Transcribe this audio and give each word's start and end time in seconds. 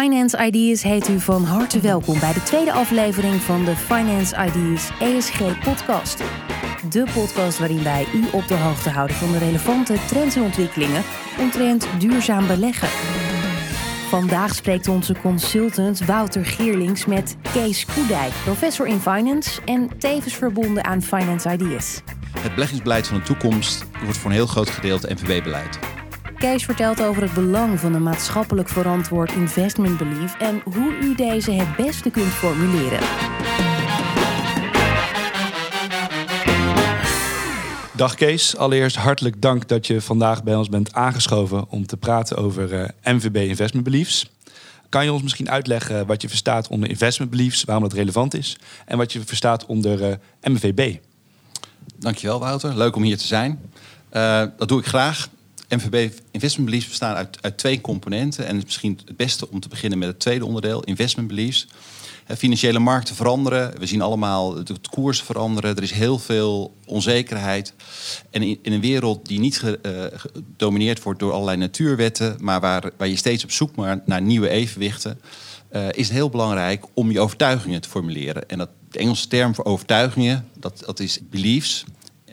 Finance 0.00 0.44
Ideas 0.46 0.82
heet 0.82 1.08
u 1.08 1.20
van 1.20 1.44
harte 1.44 1.80
welkom 1.80 2.20
bij 2.20 2.32
de 2.32 2.42
tweede 2.42 2.72
aflevering 2.72 3.34
van 3.34 3.64
de 3.64 3.76
Finance 3.76 4.34
Ideas 4.48 4.90
ESG 5.00 5.58
podcast. 5.64 6.22
De 6.90 7.04
podcast 7.14 7.58
waarin 7.58 7.82
wij 7.82 8.06
u 8.14 8.24
op 8.32 8.48
de 8.48 8.54
hoogte 8.54 8.90
houden 8.90 9.16
van 9.16 9.32
de 9.32 9.38
relevante 9.38 9.96
trends 10.06 10.36
en 10.36 10.42
ontwikkelingen 10.42 11.02
omtrent 11.38 11.88
duurzaam 11.98 12.46
beleggen. 12.46 12.88
Vandaag 14.08 14.54
spreekt 14.54 14.88
onze 14.88 15.14
consultant 15.22 16.04
Wouter 16.04 16.46
Geerlings 16.46 17.06
met 17.06 17.36
Kees 17.52 17.86
Koedijk, 17.86 18.32
professor 18.44 18.86
in 18.86 19.00
finance 19.00 19.60
en 19.64 19.98
tevens 19.98 20.34
verbonden 20.34 20.84
aan 20.84 21.02
Finance 21.02 21.52
Ideas. 21.52 22.02
Het 22.38 22.54
beleggingsbeleid 22.54 23.06
van 23.06 23.18
de 23.18 23.24
toekomst 23.24 23.84
wordt 24.02 24.18
voor 24.18 24.30
een 24.30 24.36
heel 24.36 24.46
groot 24.46 24.70
gedeelte 24.70 25.14
NVB-beleid. 25.14 25.95
Kees 26.46 26.64
vertelt 26.64 27.02
over 27.02 27.22
het 27.22 27.34
belang 27.34 27.80
van 27.80 27.94
een 27.94 28.02
maatschappelijk 28.02 28.68
verantwoord 28.68 29.32
investment 29.32 29.98
belief 29.98 30.38
en 30.38 30.62
hoe 30.64 30.96
u 31.02 31.14
deze 31.14 31.52
het 31.52 31.76
beste 31.76 32.10
kunt 32.10 32.32
formuleren. 32.32 32.98
Dag 37.92 38.14
Kees, 38.14 38.56
allereerst 38.56 38.96
hartelijk 38.96 39.42
dank 39.42 39.68
dat 39.68 39.86
je 39.86 40.00
vandaag 40.00 40.42
bij 40.42 40.54
ons 40.54 40.68
bent 40.68 40.92
aangeschoven 40.92 41.70
om 41.70 41.86
te 41.86 41.96
praten 41.96 42.36
over 42.36 42.72
uh, 42.72 42.88
MVB 43.02 43.36
Investment 43.36 43.84
Beliefs. 43.84 44.30
Kan 44.88 45.04
je 45.04 45.12
ons 45.12 45.22
misschien 45.22 45.50
uitleggen 45.50 46.06
wat 46.06 46.22
je 46.22 46.28
verstaat 46.28 46.68
onder 46.68 46.88
investment 46.88 47.30
beliefs, 47.30 47.64
waarom 47.64 47.84
dat 47.84 47.92
relevant 47.92 48.34
is 48.34 48.58
en 48.84 48.98
wat 48.98 49.12
je 49.12 49.20
verstaat 49.24 49.66
onder 49.66 50.00
uh, 50.08 50.14
MVB? 50.42 50.96
Dankjewel 51.98 52.38
Wouter, 52.38 52.76
leuk 52.76 52.96
om 52.96 53.02
hier 53.02 53.18
te 53.18 53.26
zijn. 53.26 53.60
Uh, 54.12 54.42
dat 54.56 54.68
doe 54.68 54.78
ik 54.78 54.86
graag. 54.86 55.28
MVB 55.68 56.10
Investment 56.30 56.70
Beliefs 56.70 56.88
bestaan 56.88 57.14
uit, 57.14 57.38
uit 57.40 57.58
twee 57.58 57.80
componenten. 57.80 58.46
En 58.46 58.48
het 58.48 58.58
is 58.58 58.64
misschien 58.64 59.00
het 59.04 59.16
beste 59.16 59.50
om 59.50 59.60
te 59.60 59.68
beginnen 59.68 59.98
met 59.98 60.08
het 60.08 60.18
tweede 60.18 60.46
onderdeel, 60.46 60.82
Investment 60.82 61.28
Beliefs. 61.28 61.66
Financiële 62.36 62.78
markten 62.78 63.14
veranderen. 63.14 63.78
We 63.78 63.86
zien 63.86 64.02
allemaal 64.02 64.64
de 64.64 64.74
koers 64.90 65.22
veranderen. 65.22 65.76
Er 65.76 65.82
is 65.82 65.90
heel 65.90 66.18
veel 66.18 66.74
onzekerheid. 66.86 67.74
En 68.30 68.42
in, 68.42 68.58
een 68.62 68.80
wereld 68.80 69.26
die 69.26 69.38
niet 69.38 69.62
gedomineerd 70.14 71.02
wordt 71.02 71.20
door 71.20 71.32
allerlei 71.32 71.56
natuurwetten, 71.56 72.36
maar 72.40 72.60
waar, 72.60 72.90
waar 72.96 73.08
je 73.08 73.16
steeds 73.16 73.44
op 73.44 73.50
zoek 73.50 73.76
maar 73.76 74.02
naar 74.04 74.22
nieuwe 74.22 74.48
evenwichten, 74.48 75.20
uh, 75.72 75.88
is 75.88 76.06
het 76.06 76.16
heel 76.16 76.28
belangrijk 76.28 76.84
om 76.94 77.10
je 77.10 77.20
overtuigingen 77.20 77.80
te 77.80 77.88
formuleren. 77.88 78.48
En 78.48 78.58
dat, 78.58 78.68
de 78.90 78.98
Engelse 78.98 79.28
term 79.28 79.54
voor 79.54 79.64
overtuigingen, 79.64 80.48
dat, 80.58 80.82
dat 80.86 81.00
is 81.00 81.20
beliefs. 81.30 81.84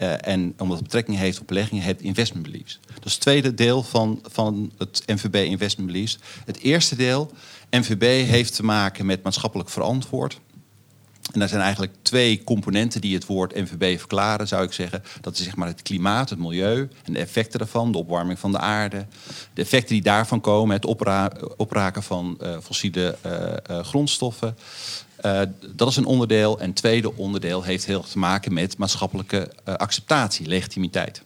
Uh, 0.04 0.28
en 0.28 0.54
omdat 0.58 0.76
het 0.78 0.86
betrekking 0.86 1.18
heeft 1.18 1.40
op 1.40 1.48
beleggingen, 1.48 1.84
het 1.84 2.02
investment 2.02 2.46
beliefs. 2.46 2.80
Dat 2.94 3.06
is 3.06 3.14
het 3.14 3.22
tweede 3.22 3.54
deel 3.54 3.84
van, 3.84 4.20
van 4.24 4.72
het 4.78 5.04
MVB 5.06 5.36
investment 5.36 5.92
beliefs. 5.92 6.20
Het 6.46 6.60
eerste 6.60 6.96
deel, 6.96 7.32
MVB 7.70 8.28
heeft 8.28 8.56
te 8.56 8.64
maken 8.64 9.06
met 9.06 9.24
maatschappelijk 9.24 9.70
verantwoord. 9.70 10.40
En 11.32 11.40
daar 11.40 11.50
zijn 11.50 11.62
eigenlijk 11.62 11.94
twee 12.02 12.44
componenten 12.44 13.02
die 13.02 13.14
het 13.14 13.26
woord 13.26 13.56
MVB 13.56 14.00
verklaren, 14.00 14.48
zou 14.48 14.64
ik 14.64 14.74
zeggen. 14.74 15.04
Dat 15.22 15.38
is 15.38 15.44
zeg 15.44 15.56
maar 15.56 15.68
het 15.68 15.82
klimaat, 15.82 16.30
het 16.30 16.40
milieu 16.40 16.90
en 17.04 17.14
de 17.14 17.20
effecten 17.20 17.60
daarvan, 17.60 17.92
de 17.92 17.98
opwarming 17.98 18.40
van 18.40 18.52
de 18.52 18.58
aarde. 18.58 19.06
De 19.54 19.62
effecten 19.62 19.94
die 19.94 20.04
daarvan 20.04 20.42
komen, 20.42 20.76
het 20.76 20.86
opra 20.86 21.32
opraken 21.58 22.04
van 22.04 22.38
uh, 22.42 22.58
fossiele 22.64 23.18
uh, 23.26 23.32
uh, 23.72 23.84
grondstoffen. 23.84 24.58
Dat 25.76 25.90
is 25.90 25.96
een 25.96 26.06
onderdeel. 26.06 26.60
En 26.60 26.68
het 26.68 26.76
tweede 26.76 27.16
onderdeel 27.16 27.64
heeft 27.64 27.86
heel 27.86 28.02
te 28.02 28.20
maken 28.20 28.54
met 28.54 28.78
maatschappelijke 28.78 29.52
acceptatie, 29.64 30.48
legitimiteit. 30.48 31.24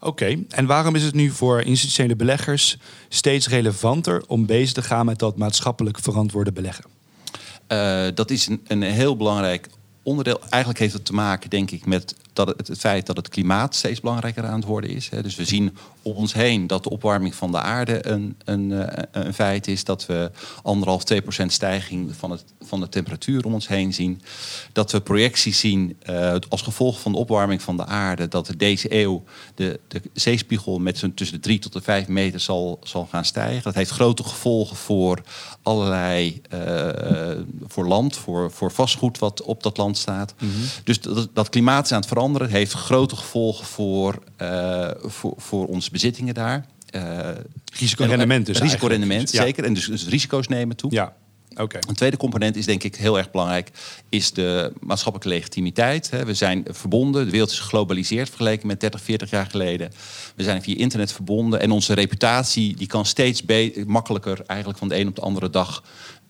Oké, 0.00 0.38
en 0.48 0.66
waarom 0.66 0.94
is 0.94 1.02
het 1.02 1.14
nu 1.14 1.30
voor 1.30 1.62
institutionele 1.62 2.16
beleggers 2.16 2.76
steeds 3.08 3.48
relevanter 3.48 4.24
om 4.26 4.46
bezig 4.46 4.72
te 4.72 4.82
gaan 4.82 5.06
met 5.06 5.18
dat 5.18 5.36
maatschappelijk 5.36 5.98
verantwoorde 5.98 6.52
beleggen? 6.52 6.95
Uh, 7.68 8.06
dat 8.14 8.30
is 8.30 8.46
een, 8.46 8.60
een 8.66 8.82
heel 8.82 9.16
belangrijk 9.16 9.68
onderdeel. 10.02 10.40
Eigenlijk 10.48 10.78
heeft 10.78 10.92
het 10.92 11.04
te 11.04 11.14
maken, 11.14 11.50
denk 11.50 11.70
ik, 11.70 11.86
met 11.86 12.16
dat 12.36 12.48
het, 12.56 12.68
het 12.68 12.78
feit 12.78 13.06
dat 13.06 13.16
het 13.16 13.28
klimaat 13.28 13.74
steeds 13.74 14.00
belangrijker 14.00 14.44
aan 14.44 14.58
het 14.58 14.64
worden 14.64 14.90
is. 14.90 15.08
Dus 15.22 15.36
we 15.36 15.44
zien 15.44 15.76
om 16.02 16.12
ons 16.12 16.32
heen 16.32 16.66
dat 16.66 16.82
de 16.82 16.90
opwarming 16.90 17.34
van 17.34 17.52
de 17.52 17.60
aarde 17.60 18.08
een, 18.08 18.36
een, 18.44 18.88
een 19.10 19.34
feit 19.34 19.66
is. 19.66 19.84
Dat 19.84 20.06
we 20.06 20.30
anderhalf, 20.62 21.04
twee 21.04 21.22
procent 21.22 21.52
stijging 21.52 22.14
van, 22.16 22.30
het, 22.30 22.44
van 22.60 22.80
de 22.80 22.88
temperatuur 22.88 23.44
om 23.44 23.54
ons 23.54 23.68
heen 23.68 23.94
zien. 23.94 24.22
Dat 24.72 24.92
we 24.92 25.00
projecties 25.00 25.60
zien 25.60 25.96
uh, 26.10 26.34
als 26.48 26.62
gevolg 26.62 27.00
van 27.00 27.12
de 27.12 27.18
opwarming 27.18 27.62
van 27.62 27.76
de 27.76 27.86
aarde. 27.86 28.28
Dat 28.28 28.50
deze 28.56 28.94
eeuw 28.94 29.24
de, 29.54 29.80
de 29.88 30.02
zeespiegel 30.12 30.78
met 30.78 30.98
zo'n 30.98 31.14
tussen 31.14 31.36
de 31.36 31.42
drie 31.42 31.58
tot 31.58 31.72
de 31.72 31.80
vijf 31.80 32.08
meter 32.08 32.40
zal, 32.40 32.78
zal 32.82 33.08
gaan 33.10 33.24
stijgen. 33.24 33.62
Dat 33.62 33.74
heeft 33.74 33.90
grote 33.90 34.24
gevolgen 34.24 34.76
voor 34.76 35.20
allerlei, 35.62 36.42
uh, 36.54 37.30
voor 37.66 37.86
land, 37.86 38.16
voor, 38.16 38.50
voor 38.50 38.72
vastgoed 38.72 39.18
wat 39.18 39.42
op 39.42 39.62
dat 39.62 39.76
land 39.76 39.98
staat. 39.98 40.34
Mm 40.38 40.50
-hmm. 40.50 40.62
Dus 40.84 41.00
dat, 41.00 41.28
dat 41.32 41.48
klimaat 41.48 41.84
is 41.84 41.92
aan 41.92 41.98
het 41.98 42.08
veranderen. 42.08 42.25
Het 42.34 42.50
heeft 42.50 42.72
grote 42.72 43.16
gevolgen 43.16 43.66
voor, 43.66 44.22
uh, 44.42 44.90
voor, 45.02 45.34
voor 45.36 45.66
onze 45.66 45.90
bezittingen 45.90 46.34
daar. 46.34 46.66
Uh, 46.90 47.28
Risicorendement 47.78 48.46
dus 48.46 48.58
Risicorendement, 48.58 49.30
zeker. 49.30 49.64
En 49.64 49.74
dus, 49.74 49.86
dus, 49.86 50.08
risico's 50.08 50.48
nemen 50.48 50.76
toe. 50.76 50.92
Ja. 50.92 51.14
Okay. 51.56 51.80
Een 51.88 51.94
tweede 51.94 52.16
component 52.16 52.56
is 52.56 52.66
denk 52.66 52.82
ik 52.82 52.96
heel 52.96 53.18
erg 53.18 53.30
belangrijk, 53.30 53.70
is 54.08 54.32
de 54.32 54.72
maatschappelijke 54.80 55.34
legitimiteit. 55.34 56.10
We 56.24 56.34
zijn 56.34 56.64
verbonden, 56.68 57.24
de 57.24 57.30
wereld 57.30 57.50
is 57.50 57.58
geglobaliseerd 57.58 58.28
vergeleken 58.28 58.66
met 58.66 58.80
30, 58.80 59.00
40 59.00 59.30
jaar 59.30 59.46
geleden. 59.46 59.92
We 60.34 60.42
zijn 60.42 60.62
via 60.62 60.76
internet 60.76 61.12
verbonden 61.12 61.60
en 61.60 61.70
onze 61.70 61.94
reputatie 61.94 62.76
die 62.76 62.86
kan 62.86 63.04
steeds 63.04 63.42
makkelijker 63.86 64.42
eigenlijk 64.46 64.78
van 64.78 64.88
de 64.88 64.96
een 64.96 65.08
op 65.08 65.14
de 65.14 65.20
andere 65.20 65.50
dag 65.50 65.82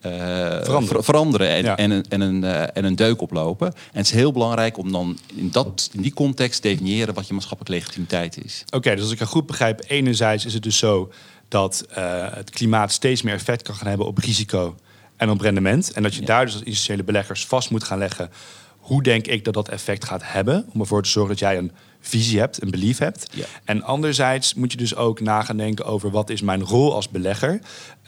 uh, 0.03 0.13
veranderen, 0.13 0.87
ver 0.87 1.05
veranderen 1.05 1.49
en, 1.49 1.65
ja. 1.65 1.77
en, 1.77 1.91
een, 1.91 2.05
en, 2.09 2.21
een, 2.21 2.43
uh, 2.43 2.77
en 2.77 2.85
een 2.85 2.97
deuk 2.97 3.21
oplopen. 3.21 3.67
En 3.67 3.99
het 3.99 4.07
is 4.07 4.13
heel 4.13 4.33
belangrijk 4.33 4.79
om 4.79 4.93
dan 4.93 5.19
in, 5.35 5.51
dat, 5.51 5.91
in 5.93 6.03
die 6.03 6.15
context 6.15 6.63
te 6.63 6.69
definiëren 6.69 7.15
wat 7.15 7.27
je 7.27 7.33
maatschappelijke 7.33 7.79
legitimiteit 7.79 8.45
is. 8.45 8.63
Oké, 8.67 8.77
okay, 8.77 8.95
dus 8.95 9.03
als 9.03 9.13
ik 9.13 9.19
het 9.19 9.29
goed 9.29 9.47
begrijp, 9.47 9.85
enerzijds 9.87 10.45
is 10.45 10.55
het 10.55 10.63
dus 10.63 10.79
zo 10.79 11.13
dat 11.49 11.85
uh, 11.91 12.27
het 12.31 12.51
klimaat 12.51 12.93
steeds 12.93 13.23
meer 13.23 13.35
effect 13.35 13.63
kan 13.63 13.75
gaan 13.75 13.89
hebben 13.89 14.07
op 14.07 14.19
risico 14.19 14.77
en 15.17 15.31
op 15.31 15.41
rendement. 15.41 15.93
En 15.93 16.03
dat 16.03 16.15
je 16.15 16.21
ja. 16.21 16.27
daar 16.27 16.45
dus 16.45 16.55
als 16.55 16.63
institutionele 16.63 17.05
beleggers 17.05 17.47
vast 17.47 17.71
moet 17.71 17.85
gaan 17.85 17.99
leggen 17.99 18.31
hoe 18.79 19.03
denk 19.03 19.27
ik 19.27 19.45
dat 19.45 19.55
dat 19.55 19.69
effect 19.69 20.05
gaat 20.05 20.23
hebben. 20.25 20.67
Om 20.73 20.81
ervoor 20.81 21.03
te 21.03 21.09
zorgen 21.09 21.31
dat 21.31 21.41
jij 21.41 21.59
een 21.59 21.73
visie 22.09 22.39
hebt, 22.39 22.63
een 22.63 22.71
belief 22.71 22.99
hebt. 22.99 23.27
Ja. 23.33 23.45
En 23.65 23.83
anderzijds 23.83 24.55
moet 24.55 24.73
je 24.73 24.79
dus 24.79 24.95
ook 24.95 25.21
na 25.21 25.43
gaan 25.43 25.57
denken 25.57 25.85
over 25.85 26.11
wat 26.11 26.31
is 26.31 26.41
mijn 26.41 26.65
rol 26.65 26.95
als 26.95 27.09
belegger. 27.09 27.61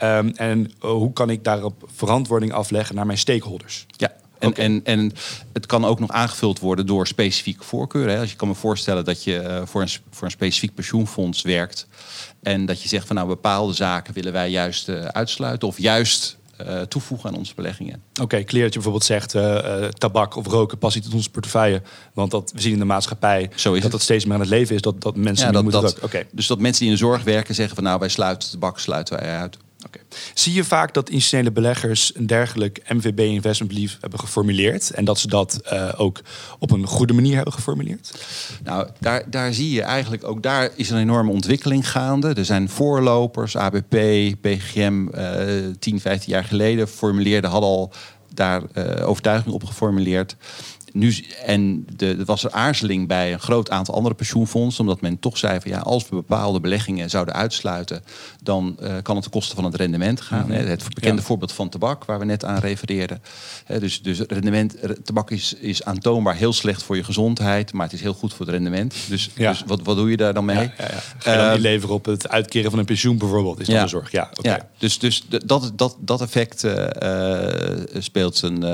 Um, 0.03 0.33
en 0.37 0.73
hoe 0.79 1.13
kan 1.13 1.31
ik 1.31 1.45
daarop 1.45 1.89
verantwoording 1.95 2.53
afleggen 2.53 2.95
naar 2.95 3.07
mijn 3.07 3.19
stakeholders. 3.19 3.87
Ja. 3.97 4.13
En, 4.39 4.49
okay. 4.49 4.65
en, 4.65 4.81
en 4.85 5.13
het 5.53 5.67
kan 5.67 5.85
ook 5.85 6.01
nog 6.01 6.11
aangevuld 6.11 6.59
worden 6.59 6.87
door 6.87 7.07
specifieke 7.07 7.65
voorkeuren. 7.65 8.15
Hè. 8.15 8.21
Als 8.21 8.31
je 8.31 8.37
kan 8.37 8.49
me 8.49 8.55
voorstellen 8.55 9.05
dat 9.05 9.25
je 9.25 9.43
uh, 9.43 9.67
voor, 9.67 9.83
een, 9.83 9.89
voor 10.11 10.25
een 10.25 10.31
specifiek 10.31 10.75
pensioenfonds 10.75 11.43
werkt. 11.43 11.87
En 12.43 12.67
dat 12.67 12.83
je 12.83 12.89
zegt 12.89 13.07
van 13.07 13.17
nou 13.17 13.29
bepaalde 13.29 13.73
zaken 13.73 14.15
willen 14.15 14.33
wij 14.33 14.51
juist 14.51 14.89
uh, 14.89 15.05
uitsluiten. 15.05 15.69
Of 15.69 15.79
juist 15.79 16.38
toevoegen 16.89 17.31
aan 17.31 17.37
onze 17.37 17.55
beleggingen. 17.55 18.03
Oké, 18.11 18.23
okay, 18.23 18.45
clear 18.45 18.65
dat 18.65 18.75
je 18.75 18.81
bijvoorbeeld 18.81 19.05
zegt 19.05 19.35
uh, 19.35 19.43
uh, 19.43 19.85
tabak 19.89 20.37
of 20.37 20.47
roken 20.47 20.79
past 20.79 20.95
niet 20.95 21.07
in 21.07 21.13
onze 21.13 21.31
portefeuille. 21.31 21.83
Want 22.15 22.31
dat, 22.31 22.53
we 22.55 22.61
zien 22.61 22.73
in 22.73 22.79
de 22.79 22.85
maatschappij 22.85 23.51
Zo 23.55 23.73
dat 23.73 23.83
het. 23.83 23.93
dat 23.93 24.03
steeds 24.03 24.25
meer 24.25 24.35
aan 24.35 24.41
het 24.41 24.49
leven 24.49 24.75
is. 24.75 24.81
Dat, 24.81 25.01
dat 25.01 25.17
mensen 25.17 25.47
ja, 25.47 25.53
dat, 25.53 25.63
moeten 25.63 25.81
dat, 25.81 25.91
roken. 25.91 26.07
Okay. 26.07 26.27
Dus 26.33 26.47
dat 26.47 26.59
mensen 26.59 26.83
die 26.83 26.93
in 26.93 26.99
de 26.99 27.05
zorg 27.05 27.23
werken 27.23 27.55
zeggen 27.55 27.75
van 27.75 27.85
nou 27.85 27.99
wij 27.99 28.09
sluiten 28.09 28.51
tabak, 28.51 28.79
sluiten 28.79 29.19
wij 29.19 29.37
uit. 29.37 29.59
Zie 30.34 30.55
je 30.55 30.65
vaak 30.65 30.94
dat 30.94 31.11
institutionele 31.11 31.53
beleggers 31.53 32.12
een 32.15 32.27
dergelijk 32.27 32.83
MVB 32.89 33.19
investment 33.19 33.72
belief 33.72 33.97
hebben 34.00 34.19
geformuleerd 34.19 34.91
en 34.91 35.05
dat 35.05 35.19
ze 35.19 35.28
dat 35.28 35.61
uh, 35.72 35.89
ook 35.97 36.21
op 36.59 36.71
een 36.71 36.87
goede 36.87 37.12
manier 37.12 37.34
hebben 37.34 37.53
geformuleerd? 37.53 38.27
Nou, 38.65 38.88
daar, 39.00 39.31
daar 39.31 39.55
zie 39.55 39.71
je 39.71 39.83
eigenlijk 39.83 40.25
ook 40.25 40.43
daar 40.43 40.71
is 40.75 40.91
een 40.91 40.99
enorme 40.99 41.31
ontwikkeling 41.31 41.91
gaande. 41.91 42.34
Er 42.34 42.44
zijn 42.44 42.69
voorlopers, 42.69 43.56
ABP, 43.56 43.97
PGM, 44.41 45.06
uh, 45.15 45.75
10, 45.79 46.00
15 46.00 46.32
jaar 46.32 46.44
geleden 46.44 46.88
formuleerden, 46.88 47.50
hadden 47.50 47.70
al 47.70 47.93
daar 48.35 48.62
uh, 48.75 49.08
overtuiging 49.08 49.55
op 49.55 49.64
geformuleerd 49.64 50.37
nu, 50.93 51.25
en 51.44 51.87
de, 51.96 52.17
er 52.19 52.25
was 52.25 52.44
er 52.44 52.50
aarzeling 52.50 53.08
bij 53.08 53.32
een 53.32 53.40
groot 53.40 53.70
aantal 53.70 53.94
andere 53.94 54.14
pensioenfondsen, 54.14 54.81
omdat 54.81 55.00
men 55.00 55.19
toch 55.19 55.38
zei 55.38 55.61
van 55.61 55.70
ja, 55.70 55.79
als 55.79 56.08
we 56.08 56.14
bepaalde 56.14 56.61
beleggingen 56.61 57.11
zouden 57.11 57.35
uitsluiten, 57.35 58.02
dan 58.43 58.76
uh, 58.81 58.94
kan 59.02 59.14
het 59.14 59.23
ten 59.23 59.32
koste 59.32 59.55
van 59.55 59.64
het 59.64 59.75
rendement 59.75 60.20
gaan. 60.20 60.46
Mm 60.46 60.50
-hmm. 60.50 60.67
Het 60.67 60.94
bekende 60.94 61.20
ja. 61.20 61.26
voorbeeld 61.26 61.52
van 61.52 61.69
tabak, 61.69 62.05
waar 62.05 62.19
we 62.19 62.25
net 62.25 62.44
aan 62.44 62.58
refereerden. 62.58 63.23
Dus, 63.79 64.02
dus 64.02 64.20
rendement, 64.20 64.76
tabak 65.05 65.31
is, 65.31 65.55
is 65.55 65.85
aantoonbaar 65.85 66.35
heel 66.35 66.52
slecht 66.52 66.82
voor 66.82 66.96
je 66.96 67.05
gezondheid, 67.05 67.73
maar 67.73 67.84
het 67.84 67.94
is 67.94 68.00
heel 68.00 68.12
goed 68.12 68.34
voor 68.34 68.46
het 68.46 68.55
rendement. 68.55 68.94
Dus, 69.08 69.31
ja. 69.34 69.50
dus 69.50 69.62
wat, 69.67 69.81
wat 69.82 69.96
doe 69.96 70.11
je 70.11 70.17
daar 70.17 70.34
dan 70.34 70.44
mee? 70.44 70.70
Ja, 70.79 71.34
dan 71.37 71.46
uh, 71.46 71.52
niet 71.52 71.61
leveren 71.61 71.94
op 71.94 72.05
het 72.05 72.29
uitkeren 72.29 72.70
van 72.70 72.79
een 72.79 72.84
pensioen 72.84 73.19
bijvoorbeeld, 73.19 73.61
is 73.61 73.67
dat 73.67 73.82
de 73.82 73.88
zorg? 73.88 74.11
Ja, 74.12 74.31
okay. 74.38 74.52
ja. 74.52 74.69
dus, 74.79 74.99
dus 74.99 75.25
dat, 75.44 75.73
dat, 75.75 75.96
dat 76.00 76.20
effect 76.20 76.64
uh, 76.64 76.87
speelt, 77.99 78.43
een, 78.43 78.64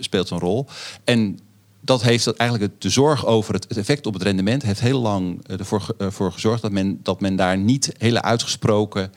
speelt 0.00 0.30
een 0.30 0.38
rol. 0.38 0.66
En 1.04 1.21
dat 1.80 2.02
heeft 2.02 2.32
eigenlijk 2.36 2.72
de 2.80 2.88
zorg 2.90 3.26
over 3.26 3.54
het, 3.54 3.66
effect 3.66 4.06
op 4.06 4.14
het 4.14 4.22
rendement 4.22 4.62
heeft 4.62 4.80
heel 4.80 5.00
lang 5.00 5.48
ervoor, 5.48 5.94
ervoor 5.98 6.32
gezorgd 6.32 6.62
dat 6.62 6.72
men, 6.72 7.00
dat 7.02 7.20
men 7.20 7.36
daar 7.36 7.58
niet 7.58 7.94
hele 7.98 8.22
uitgesproken 8.22 9.10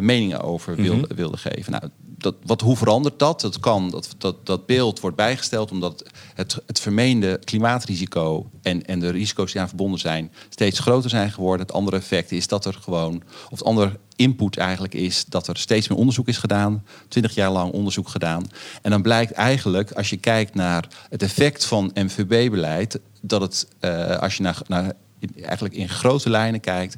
meningen 0.00 0.40
over 0.40 0.76
wilde, 0.76 1.06
Mhm. 1.06 1.14
wilde 1.14 1.36
geven. 1.36 1.72
Nou, 1.72 1.84
dat, 2.22 2.34
wat, 2.44 2.60
hoe 2.60 2.76
verandert 2.76 3.18
dat? 3.18 3.40
Dat 3.40 3.60
kan, 3.60 3.90
dat, 3.90 4.14
dat, 4.18 4.46
dat 4.46 4.66
beeld 4.66 5.00
wordt 5.00 5.16
bijgesteld 5.16 5.70
omdat 5.70 6.04
het, 6.34 6.62
het 6.66 6.80
vermeende 6.80 7.40
klimaatrisico 7.44 8.50
en, 8.62 8.86
en 8.86 9.00
de 9.00 9.10
risico's 9.10 9.52
die 9.52 9.60
aan 9.60 9.68
verbonden 9.68 10.00
zijn 10.00 10.32
steeds 10.48 10.78
groter 10.78 11.10
zijn 11.10 11.30
geworden. 11.30 11.66
Het 11.66 11.74
andere 11.74 11.96
effect 11.96 12.32
is 12.32 12.46
dat 12.46 12.64
er 12.64 12.74
gewoon, 12.80 13.22
of 13.44 13.58
het 13.58 13.64
andere 13.64 13.98
input 14.16 14.56
eigenlijk 14.56 14.94
is 14.94 15.24
dat 15.24 15.46
er 15.46 15.56
steeds 15.56 15.88
meer 15.88 15.98
onderzoek 15.98 16.28
is 16.28 16.38
gedaan, 16.38 16.84
20 17.08 17.34
jaar 17.34 17.50
lang 17.50 17.72
onderzoek 17.72 18.08
gedaan. 18.08 18.50
En 18.82 18.90
dan 18.90 19.02
blijkt 19.02 19.32
eigenlijk, 19.32 19.92
als 19.92 20.10
je 20.10 20.16
kijkt 20.16 20.54
naar 20.54 20.88
het 21.08 21.22
effect 21.22 21.64
van 21.64 21.90
MVB-beleid, 21.94 23.00
dat 23.20 23.40
het, 23.40 23.68
eh, 23.80 24.16
als 24.16 24.36
je 24.36 24.42
naar, 24.42 24.58
naar, 24.66 24.92
eigenlijk 25.42 25.74
in 25.74 25.88
grote 25.88 26.30
lijnen 26.30 26.60
kijkt, 26.60 26.96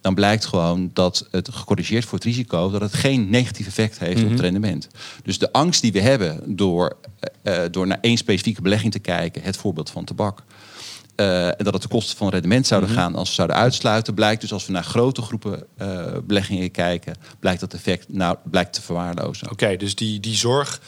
dan 0.00 0.14
blijkt 0.14 0.44
gewoon 0.44 0.90
dat 0.92 1.28
het 1.30 1.48
gecorrigeerd 1.52 2.04
voor 2.04 2.18
het 2.18 2.26
risico, 2.26 2.70
dat 2.70 2.80
het 2.80 2.94
geen 2.94 3.30
negatief 3.30 3.66
effect 3.66 3.98
heeft 3.98 4.22
op 4.22 4.30
het 4.30 4.40
rendement. 4.40 4.88
Dus 5.22 5.38
de 5.38 5.52
angst 5.52 5.82
die 5.82 5.92
we 5.92 6.00
hebben 6.00 6.56
door, 6.56 6.96
eh, 7.42 7.64
eh, 7.64 7.72
door 7.72 7.86
naar 7.86 7.98
één 8.00 8.16
specifieke 8.16 8.62
belegging 8.62 8.92
te 8.92 8.98
kijken, 8.98 9.42
het 9.42 9.56
voorbeeld 9.56 9.90
van 9.90 10.04
tabak. 10.04 10.42
eh, 11.14 11.46
en 11.46 11.64
dat 11.64 11.72
het 11.72 11.82
de 11.82 11.88
kosten 11.88 12.16
van 12.16 12.28
rendement 12.28 12.66
zouden 12.66 12.90
gaan 12.90 13.14
als 13.14 13.28
we 13.28 13.34
zouden 13.34 13.56
uitsluiten, 13.56 14.14
blijkt 14.14 14.40
dus 14.40 14.52
als 14.52 14.66
we 14.66 14.72
naar 14.72 14.84
grote 14.84 15.22
groepen 15.22 15.66
beleggingen 16.26 16.70
kijken, 16.70 17.14
blijkt 17.38 17.60
dat 17.60 17.74
effect 17.74 18.08
nou 18.08 18.36
blijkt 18.44 18.72
te 18.72 18.82
verwaarlozen. 18.82 19.50
Oké, 19.50 19.76
dus 19.76 19.94
die, 19.94 20.20
die 20.20 20.36
zorg 20.36 20.80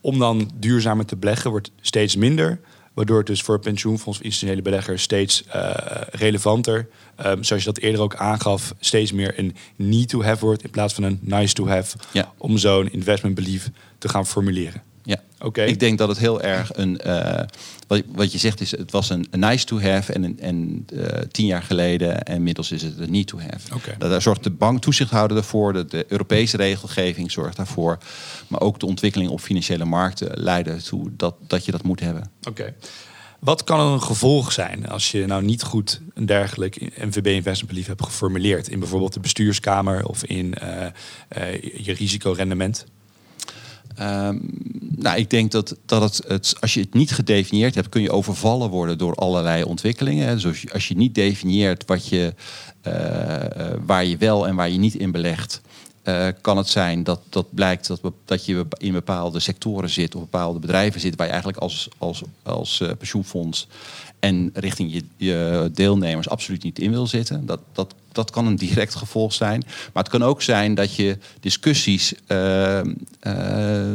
om 0.00 0.18
dan 0.18 0.50
duurzamer 0.54 1.06
te 1.06 1.16
beleggen 1.16 1.50
wordt 1.50 1.70
steeds 1.80 2.16
minder. 2.16 2.60
Waardoor 2.98 3.18
het 3.18 3.26
dus 3.26 3.42
voor 3.42 3.58
pensioenfonds 3.58 4.18
of 4.18 4.24
institutionele 4.24 4.62
beleggers 4.62 5.02
steeds 5.02 5.44
eh, 5.44 5.70
relevanter, 6.10 6.88
ehm, 7.16 7.42
zoals 7.42 7.62
je 7.62 7.72
dat 7.72 7.78
eerder 7.78 8.00
ook 8.00 8.16
aangaf, 8.16 8.74
steeds 8.80 9.12
meer 9.12 9.38
een 9.38 9.56
need 9.76 10.08
to 10.08 10.22
have 10.22 10.44
wordt 10.44 10.64
in 10.64 10.70
plaats 10.70 10.94
van 10.94 11.02
een 11.02 11.18
nice 11.22 11.54
to 11.54 11.68
have. 11.68 11.96
Ja. 12.12 12.32
Om 12.38 12.56
zo'n 12.56 12.92
investment 12.92 13.34
belief 13.34 13.70
te 13.98 14.08
gaan 14.08 14.26
formuleren. 14.26 14.82
Ik 15.68 15.80
denk 15.80 15.98
dat 15.98 16.08
het 16.08 16.18
heel 16.18 16.40
erg 16.42 16.70
een. 16.76 16.98
eh, 17.00 17.46
wat, 17.86 18.02
wat 18.14 18.32
je 18.32 18.38
zegt 18.38 18.60
is, 18.60 18.70
het 18.70 18.90
was 18.90 19.10
een, 19.10 19.26
een 19.30 19.40
nice 19.40 19.64
to 19.64 19.80
have 19.80 20.12
en, 20.12 20.22
een- 20.24 20.40
en 20.40 20.86
eh, 20.96 21.20
tien 21.30 21.46
jaar 21.46 21.62
geleden 21.62 22.22
en 22.22 22.34
inmiddels 22.34 22.72
is 22.72 22.82
het 22.82 22.98
een 22.98 23.10
need 23.10 23.26
to 23.26 23.38
have. 23.40 23.74
Daar, 23.98 24.08
daar 24.08 24.22
zorgt 24.22 24.44
de 24.44 24.50
bank 24.50 24.80
toezichthouder 24.82 25.36
ervoor, 25.36 25.72
de, 25.72 25.84
de 25.84 26.04
Europese 26.08 26.56
regelgeving 26.56 27.30
zorgt 27.30 27.56
daarvoor, 27.56 27.98
maar 28.48 28.60
ook 28.60 28.80
de 28.80 28.86
ontwikkeling 28.86 29.30
op 29.30 29.40
financiële 29.40 29.84
markten 29.84 30.30
leiden 30.42 30.74
ertoe 30.74 31.10
dat, 31.16 31.34
dat 31.46 31.64
je 31.64 31.70
dat 31.72 31.82
moet 31.82 32.00
hebben. 32.00 32.30
Oké. 32.48 32.74
Wat 33.38 33.64
kan 33.64 33.80
een 33.80 34.02
gevolg 34.02 34.52
zijn 34.52 34.88
als 34.88 35.10
je 35.10 35.26
nou 35.26 35.42
niet 35.44 35.62
goed 35.62 36.00
een 36.14 36.26
dergelijk 36.26 36.80
MVB 37.04 37.26
investment 37.26 37.68
belief 37.72 37.86
hebt 37.86 38.04
geformuleerd 38.04 38.68
in 38.68 38.78
bijvoorbeeld 38.78 39.12
de 39.12 39.20
bestuurskamer 39.20 40.04
of 40.06 40.24
in 40.24 40.54
eh, 40.54 40.86
je 41.84 41.92
risicorendement? 41.92 42.86
Ehm, 43.96 44.36
nou, 45.00 45.18
ik 45.18 45.30
denk 45.30 45.50
dat, 45.50 45.76
dat 45.86 46.22
het, 46.28 46.56
als 46.60 46.74
je 46.74 46.80
het 46.80 46.94
niet 46.94 47.10
gedefinieerd 47.10 47.74
hebt, 47.74 47.88
kun 47.88 48.02
je 48.02 48.12
overvallen 48.12 48.70
worden 48.70 48.98
door 48.98 49.14
allerlei 49.14 49.62
ontwikkelingen. 49.62 50.38
Dus 50.38 50.72
als 50.72 50.88
je, 50.88 50.96
niet 50.96 51.14
definieert 51.14 51.84
wat 51.86 52.08
je, 52.08 52.34
eh, 52.80 53.44
eh, 53.44 53.74
waar 53.86 54.04
je 54.04 54.16
wel 54.16 54.46
en 54.46 54.54
waar 54.54 54.70
je 54.70 54.78
niet 54.78 54.94
in 54.94 55.10
belegt, 55.10 55.60
eh, 56.02 56.26
kan 56.40 56.56
het 56.56 56.68
zijn 56.68 57.04
dat, 57.04 57.20
dat 57.28 57.46
blijkt 57.54 57.86
dat, 57.86 58.00
dat 58.24 58.44
je 58.44 58.66
in 58.78 58.92
bepaalde 58.92 59.40
sectoren 59.40 59.90
zit 59.90 60.14
of 60.14 60.20
bepaalde 60.20 60.58
bedrijven 60.58 61.00
zit 61.00 61.16
waar 61.16 61.26
je 61.26 61.32
eigenlijk 61.32 61.62
als, 61.62 61.88
als, 61.98 62.22
als 62.42 62.82
pensioenfonds 62.98 63.68
en 64.18 64.50
richting 64.54 64.92
je, 64.92 65.02
je 65.16 65.70
deelnemers 65.74 66.28
absoluut 66.28 66.62
niet 66.62 66.78
in 66.78 66.90
wil 66.90 67.06
zitten. 67.06 67.46
Dat, 67.46 67.60
dat, 67.72 67.94
dat 68.18 68.30
kan 68.30 68.46
een 68.46 68.56
direct 68.56 68.94
gevolg 68.94 69.32
zijn. 69.32 69.62
Maar 69.92 70.02
het 70.02 70.12
kan 70.12 70.22
ook 70.22 70.42
zijn 70.42 70.74
dat 70.74 70.94
je 70.94 71.18
discussies 71.40 72.14
eh, 72.26 72.78
eh, 72.78 73.94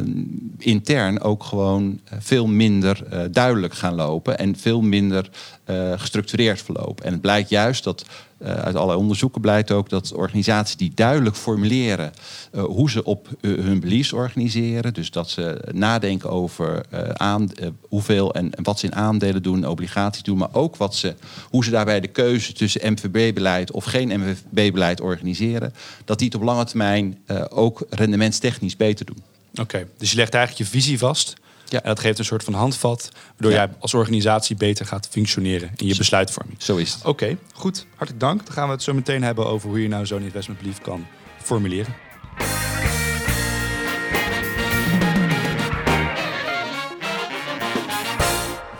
intern 0.57 1.21
ook 1.21 1.43
gewoon 1.43 1.99
eh, 2.03 2.17
veel 2.21 2.47
minder 2.47 3.03
duidelijk 3.31 3.73
gaan 3.73 3.95
lopen 3.95 4.37
en 4.37 4.55
veel 4.57 4.81
minder 4.81 5.29
eh, 5.63 5.99
gestructureerd 5.99 6.61
verlopen. 6.61 7.05
En 7.05 7.11
het 7.11 7.21
blijkt 7.21 7.49
juist 7.49 7.83
dat 7.83 8.05
eh, 8.37 8.53
uit 8.53 8.75
allerlei 8.75 8.99
onderzoeken 8.99 9.41
blijkt 9.41 9.71
ook 9.71 9.89
dat 9.89 10.13
organisaties 10.13 10.75
die 10.75 10.91
duidelijk 10.95 11.35
formuleren 11.35 12.13
eh, 12.51 12.63
hoe 12.63 12.89
ze 12.89 13.03
op 13.03 13.27
hun 13.41 13.79
beliefs 13.79 14.13
organiseren, 14.13 14.93
dus 14.93 15.11
dat 15.11 15.29
ze 15.29 15.69
nadenken 15.71 16.29
over 16.29 16.85
aan, 17.13 17.51
hoeveel 17.81 18.33
en, 18.33 18.51
wat 18.63 18.79
ze 18.79 18.85
in 18.85 18.95
aandelen 18.95 19.43
doen, 19.43 19.67
obligaties 19.67 20.23
doen, 20.23 20.37
maar 20.37 20.53
ook 20.53 20.75
wat 20.75 20.95
ze, 20.95 21.15
hoe 21.49 21.63
ze 21.63 21.69
daarbij 21.69 21.99
de 21.99 22.07
keuze 22.07 22.53
tussen 22.53 22.91
MVB-beleid 22.91 23.71
of 23.71 23.85
geen 23.85 24.19
MVB-beleid 24.19 25.01
organiseren, 25.01 25.73
dat 26.05 26.17
die 26.17 26.27
het 26.27 26.37
op 26.37 26.43
lange 26.43 26.65
termijn 26.65 27.17
ook 27.49 27.85
rendementstechnisch 27.89 28.77
beter 28.77 29.05
doen. 29.05 29.23
Oké, 29.61 29.87
dus 29.97 30.11
je 30.11 30.17
legt 30.17 30.33
eigenlijk 30.33 30.69
je 30.69 30.77
visie 30.77 30.97
vast. 30.97 31.41
Ja. 31.73 31.81
En 31.81 31.87
dat 31.87 31.99
geeft 31.99 32.19
een 32.19 32.25
soort 32.25 32.43
van 32.43 32.53
handvat, 32.53 33.09
waardoor 33.31 33.51
Ja. 33.51 33.65
jij 33.65 33.75
als 33.79 33.93
organisatie 33.93 34.55
beter 34.55 34.85
gaat 34.85 35.07
functioneren 35.07 35.71
in 35.75 35.87
je 35.87 35.95
besluitvorming. 35.95 36.61
Zo 36.61 36.75
is 36.75 36.93
het. 36.93 37.05
Oké, 37.05 37.37
goed. 37.53 37.85
Hartelijk 37.89 38.19
dank. 38.19 38.45
Dan 38.45 38.53
gaan 38.53 38.65
we 38.67 38.73
het 38.73 38.83
zo 38.83 38.93
meteen 38.93 39.23
hebben 39.23 39.47
over 39.47 39.69
hoe 39.69 39.81
je 39.81 39.87
nou 39.87 40.05
zo'n 40.05 40.21
investment 40.21 40.59
belief 40.59 40.81
kan 40.81 41.05
formuleren. 41.43 41.95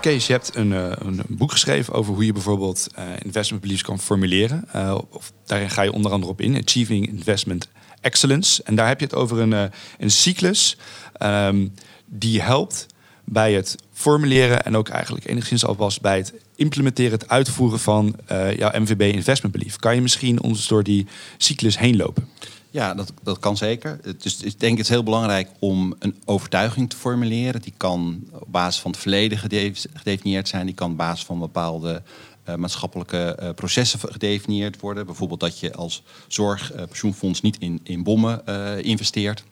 Kees, 0.01 0.27
je 0.27 0.33
hebt 0.33 0.55
een, 0.55 0.73
eh, 0.73 0.91
een 0.99 1.21
boek 1.27 1.51
geschreven 1.51 1.93
over 1.93 2.13
hoe 2.13 2.25
je 2.25 2.33
bijvoorbeeld 2.33 2.87
eh, 2.95 3.03
investment 3.23 3.61
beliefs 3.61 3.81
kan 3.81 3.99
formuleren. 3.99 4.65
Eh, 4.71 4.97
of, 5.09 5.31
daarin 5.45 5.69
ga 5.69 5.81
je 5.81 5.91
onder 5.91 6.11
andere 6.11 6.31
op 6.31 6.41
in, 6.41 6.57
Achieving 6.65 7.07
Investment 7.07 7.67
Excellence. 8.01 8.63
En 8.63 8.75
daar 8.75 8.87
heb 8.87 8.99
je 8.99 9.05
het 9.05 9.15
over 9.15 9.39
een, 9.39 9.71
een 9.97 10.11
cyclus 10.11 10.77
ehm, 11.13 11.67
die 12.05 12.41
helpt 12.41 12.87
bij 13.25 13.53
het 13.53 13.75
formuleren 13.91 14.65
en 14.65 14.77
ook 14.77 14.89
eigenlijk 14.89 15.27
enigszins 15.27 15.65
alvast 15.65 16.01
bij 16.01 16.17
het 16.17 16.33
implementeren, 16.55 17.11
het 17.11 17.29
uitvoeren 17.29 17.79
van 17.79 18.15
eh, 18.25 18.57
jouw 18.57 18.79
MVB 18.79 19.01
investment 19.01 19.55
belief. 19.55 19.75
Kan 19.75 19.95
je 19.95 20.01
misschien 20.01 20.41
ons 20.41 20.67
door 20.67 20.83
die 20.83 21.07
cyclus 21.37 21.77
heen 21.77 21.95
lopen? 21.95 22.27
Ja, 22.69 22.93
dat, 22.93 23.13
dat 23.23 23.39
kan 23.39 23.57
zeker. 23.57 23.99
Is, 24.21 24.41
ik 24.41 24.59
denk 24.59 24.77
het 24.77 24.85
is 24.85 24.93
heel 24.93 25.03
belangrijk 25.03 25.49
om 25.59 25.95
een 25.99 26.15
overtuiging 26.25 26.89
te 26.89 26.95
formuleren. 26.97 27.61
Die 27.61 27.73
kan 27.77 28.23
op 28.31 28.51
basis 28.51 28.81
van 28.81 28.91
het 28.91 28.99
verleden 28.99 29.37
gede- 29.37 29.71
gedefinieerd 29.93 30.47
zijn. 30.47 30.65
Die 30.65 30.75
kan 30.75 30.91
op 30.91 30.97
basis 30.97 31.25
van 31.25 31.39
bepaalde 31.39 32.01
eh, 32.43 32.55
maatschappelijke 32.55 33.35
eh, 33.35 33.49
processen 33.49 33.99
gedefinieerd 33.99 34.79
worden. 34.79 35.05
Bijvoorbeeld 35.05 35.39
dat 35.39 35.59
je 35.59 35.73
als 35.73 36.03
zorgpensioenfonds 36.27 37.41
niet 37.41 37.57
in, 37.57 37.79
in 37.83 38.03
bommen 38.03 38.45
investeert. 38.83 39.43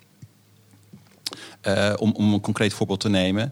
Eh, 1.61 1.94
om, 1.97 2.11
om 2.11 2.33
een 2.33 2.42
concreet 2.42 2.73
voorbeeld 2.73 3.00
te 3.00 3.09
nemen. 3.09 3.52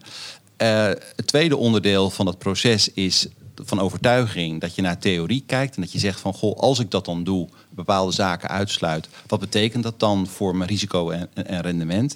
Eh, 0.57 0.85
het 1.15 1.27
tweede 1.27 1.57
onderdeel 1.57 2.09
van 2.09 2.25
dat 2.25 2.37
proces 2.37 2.93
is 2.93 3.27
van 3.55 3.79
overtuiging 3.79 4.61
dat 4.61 4.75
je 4.75 4.81
naar 4.81 4.97
theorie 4.97 5.43
kijkt 5.45 5.75
en 5.75 5.81
dat 5.81 5.91
je 5.91 5.99
zegt 5.99 6.19
van 6.19 6.33
goh, 6.33 6.57
als 6.59 6.79
ik 6.79 6.91
dat 6.91 7.05
dan 7.05 7.23
doe, 7.23 7.47
bepaalde 7.69 8.11
zaken 8.11 8.49
uitsluit, 8.49 9.09
wat 9.27 9.39
betekent 9.39 9.83
dat 9.83 9.99
dan 9.99 10.27
voor 10.27 10.55
mijn 10.55 10.69
risico 10.69 11.09
en, 11.09 11.29
en- 11.33 11.47
en 11.47 11.61
rendement? 11.61 12.15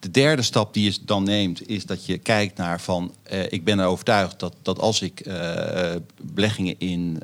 De 0.00 0.10
derde 0.10 0.42
stap 0.42 0.74
die 0.74 0.84
je 0.92 0.98
dan 1.04 1.22
neemt, 1.24 1.68
is 1.68 1.86
dat 1.86 2.06
je 2.06 2.18
kijkt 2.18 2.56
naar 2.56 2.80
van 2.80 3.14
eh, 3.22 3.52
ik 3.52 3.64
ben 3.64 3.78
er 3.78 3.86
overtuigd 3.86 4.38
dat, 4.40 4.54
dat 4.62 4.78
als 4.78 5.02
ik 5.02 5.24
beleggingen 6.22 6.74
in, 6.78 7.22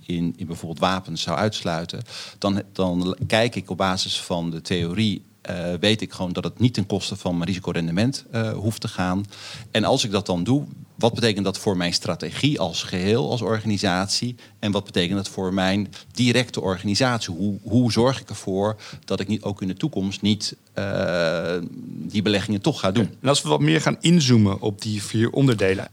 in, 0.00 0.34
in 0.36 0.46
bijvoorbeeld 0.46 0.80
wapens 0.80 1.22
zou 1.22 1.38
uitsluiten, 1.38 2.02
dan, 2.38 2.62
dan 2.72 3.16
kijk 3.26 3.54
ik 3.54 3.70
op 3.70 3.76
basis 3.76 4.20
van 4.20 4.50
de 4.50 4.60
theorie 4.62 5.22
eh, 5.44 5.74
weet 5.80 6.00
ik 6.00 6.12
gewoon 6.12 6.32
dat 6.32 6.44
het 6.44 6.58
niet 6.58 6.74
ten 6.74 6.86
koste 6.86 7.16
van 7.16 7.34
mijn 7.34 7.48
risicorendement 7.48 8.24
eh 8.30 8.52
hoeft 8.52 8.80
te 8.80 8.88
gaan. 8.88 9.24
En 9.70 9.84
als 9.84 10.04
ik 10.04 10.10
dat 10.10 10.26
dan 10.26 10.44
doe, 10.44 10.64
wat 10.94 11.14
betekent 11.14 11.44
dat 11.44 11.58
voor 11.58 11.76
mijn 11.76 11.92
strategie 11.92 12.60
als 12.60 12.82
geheel, 12.82 13.30
als 13.30 13.42
organisatie? 13.42 14.36
En 14.58 14.72
wat 14.72 14.84
betekent 14.84 15.16
dat 15.16 15.28
voor 15.28 15.54
mijn 15.54 15.92
directe 16.12 16.60
organisatie? 16.60 17.34
Hoe, 17.34 17.58
hoe 17.62 17.92
zorg 17.92 18.20
ik 18.20 18.28
ervoor 18.28 18.76
dat 19.04 19.20
ik 19.20 19.28
niet 19.28 19.42
ook 19.42 19.62
in 19.62 19.68
de 19.68 19.74
toekomst 19.74 20.22
niet 20.22 20.56
eh, 20.72 21.56
die 21.84 22.22
beleggingen 22.22 22.60
toch 22.60 22.80
ga 22.80 22.90
doen? 22.92 23.10
En 23.20 23.28
als 23.28 23.42
we 23.42 23.48
wat 23.48 23.60
meer 23.60 23.80
gaan 23.80 23.96
inzoomen 24.00 24.60
op 24.60 24.82
die 24.82 25.02
vier 25.02 25.30
onderdelen. 25.30 25.88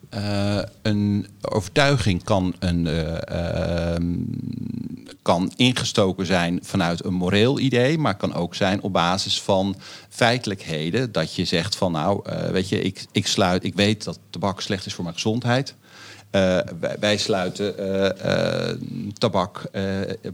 Een 0.81 1.27
overtuiging 1.41 2.23
kan, 2.23 2.55
een, 2.59 2.87
eh, 2.87 3.93
ehm, 3.93 4.15
kan 5.21 5.51
ingestoken 5.55 6.25
zijn 6.25 6.59
vanuit 6.63 7.05
een 7.05 7.13
moreel 7.13 7.59
idee, 7.59 7.97
maar 7.97 8.17
kan 8.17 8.33
ook 8.33 8.55
zijn 8.55 8.81
op 8.81 8.93
basis 8.93 9.41
van 9.41 9.75
feitelijkheden. 10.09 11.11
Dat 11.11 11.35
je 11.35 11.45
zegt 11.45 11.75
van 11.75 11.91
nou, 11.91 12.29
eh, 12.29 12.49
weet 12.49 12.69
je, 12.69 12.81
ik, 12.81 13.05
ik 13.11 13.27
sluit, 13.27 13.63
ik 13.63 13.75
weet 13.75 14.03
dat 14.03 14.19
tabak 14.29 14.61
slecht 14.61 14.85
is 14.85 14.93
voor 14.93 15.03
mijn 15.03 15.15
gezondheid. 15.15 15.75
Eh, 16.29 16.59
wij, 16.79 16.95
wij 16.99 17.17
sluiten 17.17 17.77
eh, 18.19 18.75
tabak, 19.17 19.61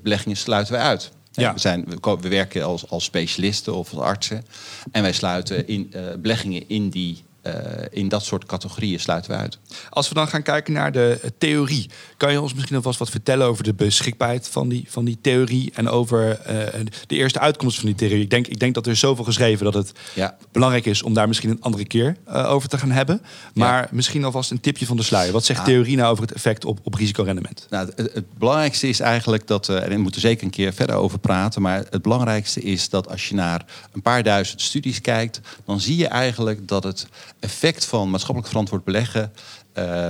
beleggingen 0.02 0.38
sluiten 0.38 0.74
wij 0.74 0.84
uit. 0.84 1.12
Ja. 1.32 1.54
We, 1.54 1.60
zijn, 1.60 1.86
we, 2.22 2.30
werken 2.30 2.64
als, 2.64 2.90
als 2.90 3.04
specialisten 3.04 3.76
of 3.76 3.94
als 3.94 4.02
artsen. 4.02 4.46
En 4.92 5.02
wij 5.02 5.14
sluiten 5.14 5.68
in, 5.68 5.94
beleggingen 6.20 6.70
in 6.70 6.90
die 6.90 7.24
in 7.92 8.08
dat 8.08 8.24
soort 8.24 8.46
categorieën 8.46 9.00
sluiten 9.00 9.32
we 9.32 9.38
uit. 9.38 9.58
Als 9.90 10.08
we 10.08 10.14
dan 10.14 10.28
gaan 10.28 10.42
kijken 10.42 10.74
naar 10.74 10.92
de 10.92 11.34
theorie, 11.38 11.90
kan 12.18 12.32
je 12.32 12.42
ons 12.42 12.54
misschien 12.54 12.76
alvast 12.76 13.00
wat 13.00 13.10
vertellen 13.10 13.48
over 13.48 13.64
de 13.64 13.74
beschikbaarheid 13.74 14.48
van 14.48 14.70
die, 14.70 14.86
van 14.88 15.06
die 15.06 15.18
theorie 15.22 15.72
en 15.74 15.90
over 15.90 16.40
de 17.08 17.16
eerste 17.16 17.40
uitkomst 17.40 17.80
van 17.80 17.86
die 17.86 17.96
theorie? 17.96 18.22
Ik 18.22 18.30
denk, 18.30 18.48
ik 18.48 18.60
denk 18.60 18.74
dat 18.74 18.88
er 18.88 18.96
zoveel 18.96 19.24
geschreven 19.24 19.66
dat 19.66 19.74
het 19.74 19.92
ja. 20.14 20.38
belangrijk 20.52 20.86
is 20.86 21.04
om 21.04 21.14
daar 21.14 21.28
misschien 21.28 21.50
een 21.50 21.62
andere 21.62 21.86
keer 21.86 22.18
over 22.26 22.70
te 22.70 22.78
gaan 22.78 22.92
hebben. 22.92 23.22
Maar 23.54 23.88
misschien 23.92 24.24
alvast 24.24 24.52
een 24.52 24.60
tipje 24.60 24.86
van 24.86 24.98
de 24.98 25.04
sluier. 25.04 25.32
Wat 25.32 25.46
zegt 25.46 25.66
theorie 25.66 25.96
nou 25.96 26.12
over 26.12 26.24
het 26.24 26.34
effect 26.34 26.66
op, 26.66 26.80
op 26.84 26.94
risicorendement? 26.94 27.68
Nou, 27.70 27.90
het, 27.96 28.14
het, 28.14 28.38
belangrijkste 28.38 28.88
is 28.88 29.00
eigenlijk 29.00 29.48
dat, 29.48 29.70
en 29.70 29.90
we 29.90 29.98
moeten 29.98 30.22
zeker 30.22 30.44
een 30.44 30.50
keer 30.50 30.74
verder 30.74 30.96
over 30.96 31.20
praten, 31.20 31.62
maar 31.62 31.86
het 31.90 32.02
belangrijkste 32.02 32.62
is 32.62 32.90
dat 32.90 33.10
als 33.10 33.30
je 33.30 33.36
naar 33.36 33.66
een 33.92 34.02
paar 34.02 34.24
duizend 34.24 34.62
studies 34.62 35.02
kijkt, 35.02 35.40
dan 35.66 35.80
zie 35.80 35.98
je 35.98 36.08
eigenlijk 36.08 36.68
dat 36.68 36.84
het 36.84 37.08
effect 37.40 37.86
van 37.86 38.10
maatschappelijk 38.10 38.48
verantwoord 38.48 38.84
beleggen, 38.84 39.34
uh, 39.78 40.08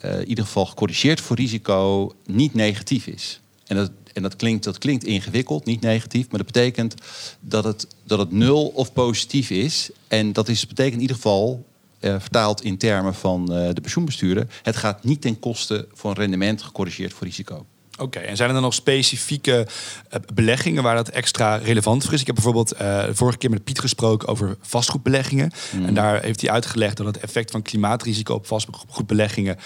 in 0.00 0.28
ieder 0.28 0.44
geval 0.44 0.66
gecorrigeerd 0.66 1.20
voor 1.20 1.36
risico, 1.36 2.12
niet 2.26 2.54
negatief 2.54 3.06
is. 3.06 3.40
En 3.66 3.76
dat, 3.76 3.90
en 4.12 4.22
dat, 4.22 4.36
klinkt, 4.36 4.64
dat 4.64 4.78
klinkt 4.78 5.04
ingewikkeld, 5.04 5.64
niet 5.64 5.80
negatief, 5.80 6.28
maar 6.30 6.38
dat 6.42 6.52
betekent 6.52 6.94
dat 7.40 7.64
het, 7.64 7.86
dat 8.04 8.18
het 8.18 8.32
nul 8.32 8.66
of 8.66 8.92
positief 8.92 9.50
is. 9.50 9.90
En 10.08 10.32
dat 10.32 10.48
is, 10.48 10.66
betekent 10.66 10.94
in 10.94 11.00
ieder 11.00 11.16
geval 11.16 11.66
uh, 12.00 12.14
vertaald 12.18 12.62
in 12.62 12.78
termen 12.78 13.14
van 13.14 13.46
de 13.46 13.80
pensioenbesturen. 13.82 14.50
Het 14.62 14.76
gaat 14.76 15.04
niet 15.04 15.20
ten 15.20 15.38
koste 15.38 15.88
van 15.92 16.12
rendement 16.12 16.62
gecorrigeerd 16.62 17.12
voor 17.12 17.26
risico. 17.26 17.66
Oké, 17.98 18.18
en 18.18 18.36
zijn 18.36 18.48
er 18.48 18.54
dan 18.54 18.64
nog 18.64 18.74
specifieke 18.74 19.66
uh, 20.12 20.20
beleggingen 20.34 20.82
waar 20.82 20.94
dat 20.94 21.08
extra 21.08 21.56
relevant 21.56 22.04
voor 22.04 22.12
is? 22.12 22.20
Ik 22.20 22.26
heb 22.26 22.34
bijvoorbeeld 22.34 22.80
uh, 22.80 23.04
vorige 23.10 23.38
keer 23.38 23.50
met 23.50 23.64
Piet 23.64 23.78
gesproken 23.78 24.28
over 24.28 24.56
vastgoedbeleggingen. 24.60 25.50
Mm. 25.72 25.86
En 25.86 25.94
daar 25.94 26.22
heeft 26.22 26.40
hij 26.40 26.50
uitgelegd 26.50 26.96
dat 26.96 27.06
het 27.06 27.18
effect 27.18 27.50
van 27.50 27.62
klimaatrisico 27.62 28.34
op 28.34 28.46
vastgoedbeleggingen 28.46 29.58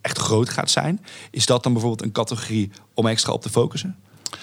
echt 0.00 0.18
groot 0.18 0.48
gaat 0.48 0.70
zijn. 0.70 1.04
Is 1.30 1.46
dat 1.46 1.62
dan 1.62 1.72
bijvoorbeeld 1.72 2.02
een 2.02 2.12
categorie 2.12 2.70
om 2.94 3.06
extra 3.06 3.32
op 3.32 3.42
te 3.42 3.50
focussen? 3.50 3.96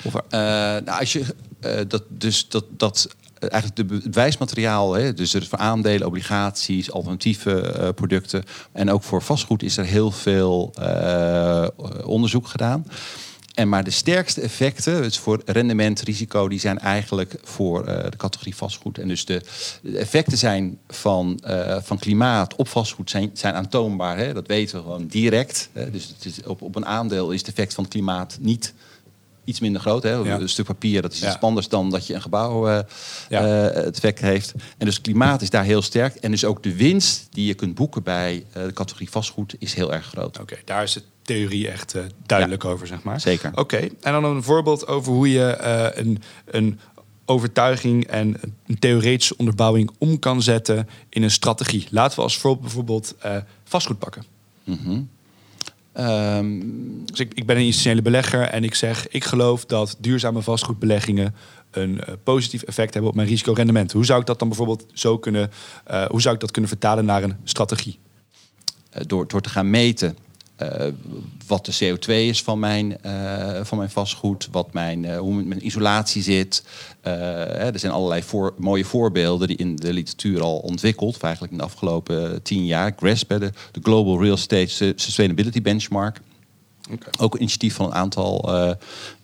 Of 0.03 0.13
uh, 0.13 0.21
nou, 0.29 0.99
als 0.99 1.13
je 1.13 1.25
dat, 1.87 2.03
dus 2.09 2.49
dat, 2.49 2.65
dat 2.69 3.15
eigenlijk 3.39 3.75
de 3.75 3.85
bewijsmateriaal, 3.85 4.93
hè, 4.93 5.13
dus 5.13 5.35
voor 5.49 5.57
aandelen, 5.57 6.07
obligaties, 6.07 6.91
alternatieve 6.91 7.75
uh, 7.79 7.89
producten 7.95 8.43
en 8.71 8.91
ook 8.91 9.03
voor 9.03 9.21
vastgoed 9.21 9.63
is 9.63 9.77
er 9.77 9.85
heel 9.85 10.11
veel 10.11 10.73
uh, 10.79 11.67
onderzoek 12.05 12.47
gedaan. 12.47 12.85
En 13.53 13.69
maar 13.69 13.83
de 13.83 13.91
sterkste 13.91 14.41
effecten, 14.41 15.01
dus 15.01 15.17
voor 15.17 15.41
rendement, 15.45 16.01
risico, 16.01 16.47
die 16.47 16.59
zijn 16.59 16.79
eigenlijk 16.79 17.35
voor 17.43 17.85
de 17.85 18.17
categorie 18.17 18.55
vastgoed. 18.55 18.97
En 18.97 19.07
dus 19.07 19.25
de, 19.25 19.41
effecten 19.95 20.37
zijn 20.37 20.77
van, 20.87 21.39
van 21.83 21.99
klimaat 21.99 22.55
op 22.55 22.67
vastgoed 22.67 23.09
zijn, 23.09 23.29
zijn 23.33 23.53
aantoonbaar. 23.53 24.17
Hè? 24.17 24.33
Dat 24.33 24.47
weten 24.47 24.75
we 24.75 24.81
gewoon 24.81 25.07
direct. 25.07 25.69
Hè? 25.73 25.91
Dus 25.91 26.07
het 26.07 26.25
is 26.25 26.43
op, 26.43 26.61
op 26.61 26.75
een 26.75 26.85
aandeel 26.85 27.31
is 27.31 27.39
het 27.39 27.49
effect 27.49 27.73
van 27.73 27.87
klimaat 27.87 28.37
niet 28.41 28.73
iets 29.47 29.59
minder 29.59 29.81
groot. 29.81 30.03
Hè? 30.03 30.11
Een 30.11 30.49
stuk 30.49 30.65
papier, 30.65 31.01
dat 31.01 31.13
is 31.13 31.23
iets 31.23 31.39
anders 31.39 31.69
dan 31.69 31.89
dat 31.89 32.07
je 32.07 32.13
een 32.13 32.21
gebouw 32.21 32.69
uh, 32.69 32.79
het 33.29 33.95
effect 33.95 34.19
heeft. 34.19 34.53
En 34.77 34.85
dus 34.85 35.01
klimaat 35.01 35.41
is 35.41 35.49
daar 35.49 35.63
heel 35.63 35.81
sterk. 35.81 36.15
En 36.15 36.31
dus 36.31 36.45
ook 36.45 36.63
de 36.63 36.75
winst 36.75 37.27
die 37.31 37.45
je 37.45 37.53
kunt 37.53 37.75
boeken 37.75 38.03
bij 38.03 38.45
uh, 38.57 38.63
de 38.63 38.73
categorie 38.73 39.09
vastgoed 39.09 39.55
is 39.59 39.73
heel 39.73 39.93
erg 39.93 40.05
groot. 40.05 40.39
Oké, 40.39 40.55
daar 40.65 40.83
is 40.83 40.93
de 40.93 41.01
theorie 41.21 41.69
echt 41.69 41.95
duidelijk 42.25 42.65
over, 42.65 42.87
zeg 42.87 43.03
maar. 43.03 43.21
Zeker. 43.21 43.51
Oké, 43.55 43.77
en 44.01 44.11
dan 44.11 44.23
een 44.23 44.43
voorbeeld 44.43 44.87
over 44.87 45.13
hoe 45.13 45.31
je 45.31 45.57
een, 45.95 46.21
een 46.45 46.79
overtuiging 47.25 48.07
en 48.07 48.39
een 48.67 48.79
theoretische 48.79 49.37
onderbouwing 49.37 49.91
om 49.97 50.19
kan 50.19 50.41
zetten 50.41 50.89
in 51.09 51.23
een 51.23 51.31
strategie. 51.31 51.87
Laten 51.89 52.17
we 52.17 52.23
als 52.23 52.37
voorbeeld 52.37 52.61
bijvoorbeeld 52.61 53.15
vastgoed 53.63 53.99
pakken. 53.99 54.23
Mm 54.63 55.09
Um, 55.99 57.05
dus 57.05 57.19
ik, 57.19 57.33
ik, 57.33 57.45
ben 57.45 57.55
een 57.55 57.61
institutionele 57.61 58.01
belegger 58.01 58.41
en 58.41 58.63
ik 58.63 58.75
zeg, 58.75 59.07
ik 59.07 59.23
geloof 59.23 59.65
dat 59.65 59.95
duurzame 59.99 60.41
vastgoedbeleggingen 60.41 61.35
een 61.71 61.93
uh, 61.93 62.15
positief 62.23 62.63
effect 62.63 62.93
hebben 62.93 63.11
op 63.11 63.15
mijn 63.15 63.27
risicorendement. 63.27 63.91
Hoe 63.91 64.05
zou 64.05 64.19
ik 64.19 64.25
dat 64.25 64.39
dan 64.39 64.47
bijvoorbeeld 64.47 64.85
zo 64.93 65.17
kunnen, 65.17 65.51
uh, 65.91 66.05
hoe 66.05 66.21
zou 66.21 66.35
ik 66.35 66.41
dat 66.41 66.51
kunnen 66.51 66.69
vertalen 66.69 67.05
naar 67.05 67.23
een 67.23 67.35
strategie? 67.43 67.99
Uh, 68.97 69.01
door, 69.05 69.27
door 69.27 69.41
te 69.41 69.49
gaan 69.49 69.69
meten 69.69 70.17
wat 71.47 71.65
de 71.65 71.73
CO2 71.73 72.11
is 72.11 72.43
van 72.43 72.59
mijn, 72.59 72.97
uh, 73.05 73.59
van 73.63 73.77
mijn 73.77 73.89
vastgoed, 73.89 74.47
wat 74.51 74.73
mijn, 74.73 75.03
uh, 75.03 75.17
hoe 75.17 75.43
mijn 75.43 75.65
isolatie 75.65 76.21
zit. 76.21 76.63
er 77.01 77.79
zijn 77.79 77.91
allerlei 77.91 78.23
voor, 78.23 78.53
mooie 78.57 78.85
voorbeelden 78.85 79.47
die 79.47 79.57
in 79.57 79.75
de 79.75 79.93
literatuur 79.93 80.41
al 80.41 80.57
ontwikkeld, 80.57 81.15
of 81.15 81.21
eigenlijk 81.21 81.53
in 81.53 81.59
de 81.59 81.65
afgelopen 81.65 82.41
tien 82.41 82.65
jaar. 82.65 82.93
GRESB, 82.97 83.29
de, 83.29 83.51
de 83.71 83.79
Global 83.81 84.21
Real 84.21 84.35
Estate 84.35 84.93
Sustainability 84.95 85.61
Benchmark. 85.61 86.19
Okay. 86.91 87.13
Ook 87.19 87.33
een 87.33 87.39
initiatief 87.39 87.75
van 87.75 87.85
een 87.85 87.93
aantal 87.93 88.49
uh, 88.49 88.71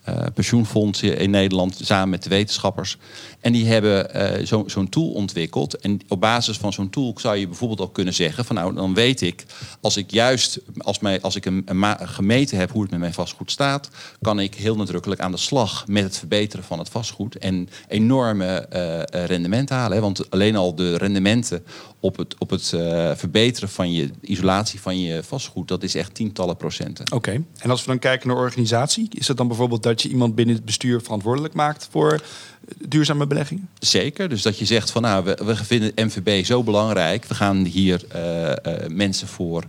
uh, 0.08 0.16
pensioenfondsen 0.34 1.18
in 1.18 1.30
Nederland 1.30 1.80
samen 1.82 2.08
met 2.08 2.22
de 2.22 2.28
wetenschappers. 2.28 2.98
En 3.40 3.52
die 3.52 3.66
hebben 3.66 4.16
uh, 4.16 4.46
zo'n 4.46 4.70
zo 4.70 4.84
tool 4.84 5.10
ontwikkeld. 5.10 5.76
En 5.76 6.00
op 6.08 6.20
basis 6.20 6.56
van 6.56 6.72
zo'n 6.72 6.90
tool 6.90 7.14
zou 7.16 7.36
je 7.36 7.46
bijvoorbeeld 7.46 7.80
ook 7.80 7.94
kunnen 7.94 8.14
zeggen: 8.14 8.44
van 8.44 8.56
nou, 8.56 8.74
dan 8.74 8.94
weet 8.94 9.20
ik, 9.20 9.44
als 9.80 9.96
ik 9.96 10.10
juist, 10.10 10.60
als, 10.78 10.98
mij, 10.98 11.20
als 11.20 11.36
ik 11.36 11.44
een, 11.44 11.66
gemeten 11.98 12.58
heb 12.58 12.70
hoe 12.70 12.82
het 12.82 12.90
met 12.90 13.00
mijn 13.00 13.14
vastgoed 13.14 13.50
staat, 13.50 13.88
kan 14.20 14.40
ik 14.40 14.54
heel 14.54 14.76
nadrukkelijk 14.76 15.20
aan 15.20 15.30
de 15.30 15.36
slag 15.36 15.86
met 15.86 16.02
het 16.02 16.18
verbeteren 16.18 16.64
van 16.64 16.78
het 16.78 16.88
vastgoed 16.88 17.38
en 17.38 17.68
enorme 17.88 18.66
rendementen 19.10 19.76
halen. 19.76 19.96
Hè? 19.96 20.02
Want 20.02 20.30
alleen 20.30 20.56
al 20.56 20.74
de 20.74 20.96
rendementen 20.96 21.64
op 22.00 22.16
het, 22.16 22.34
op 22.38 22.50
het 22.50 22.66
verbeteren 23.14 23.68
van 23.68 23.92
je 23.92 24.10
isolatie 24.20 24.80
van 24.80 25.00
je 25.00 25.22
vastgoed, 25.22 25.68
dat 25.68 25.82
is 25.82 25.94
echt 25.94 26.14
tientallen 26.14 26.56
procenten. 26.56 27.12
Oké, 27.12 27.44
en 27.58 27.70
als 27.70 27.80
we 27.80 27.86
dan 27.86 27.98
kijken 27.98 28.28
naar 28.28 28.36
organisatie, 28.36 29.08
is 29.10 29.28
het 29.28 29.36
dan 29.36 29.48
bijvoorbeeld 29.48 29.82
dat 29.82 29.93
je 30.02 30.08
iemand 30.08 30.34
binnen 30.34 30.54
het 30.54 30.64
bestuur 30.64 31.00
verantwoordelijk 31.00 31.54
maakt 31.54 31.88
voor 31.90 32.20
duurzame 32.88 33.26
beleggingen? 33.26 33.68
Zeker. 33.78 34.28
Dus 34.28 34.42
dat 34.42 34.58
je 34.58 34.64
zegt 34.64 34.90
van 34.90 35.02
nou, 35.02 35.24
we, 35.24 35.38
we 35.44 35.56
vinden 35.56 35.92
MVB 35.94 36.44
zo 36.44 36.62
belangrijk. 36.62 37.24
We 37.24 37.34
gaan 37.34 37.64
hier 37.64 38.04
uh, 38.14 38.48
uh, 38.50 38.54
mensen 38.88 39.28
voor 39.28 39.64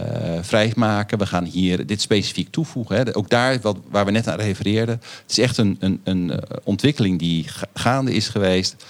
uh, 0.00 0.06
vrijmaken. 0.40 1.18
We 1.18 1.26
gaan 1.26 1.44
hier 1.44 1.86
dit 1.86 2.00
specifiek 2.00 2.48
toevoegen. 2.50 2.96
Hè. 2.96 3.16
Ook 3.16 3.28
daar, 3.28 3.60
wat, 3.60 3.76
waar 3.90 4.04
we 4.04 4.10
net 4.10 4.28
aan 4.28 4.38
refereerden. 4.38 5.00
Het 5.22 5.30
is 5.30 5.38
echt 5.38 5.56
een, 5.56 5.76
een, 5.80 6.00
een 6.04 6.40
ontwikkeling 6.64 7.18
die 7.18 7.46
gaande 7.74 8.14
is 8.14 8.28
geweest. 8.28 8.84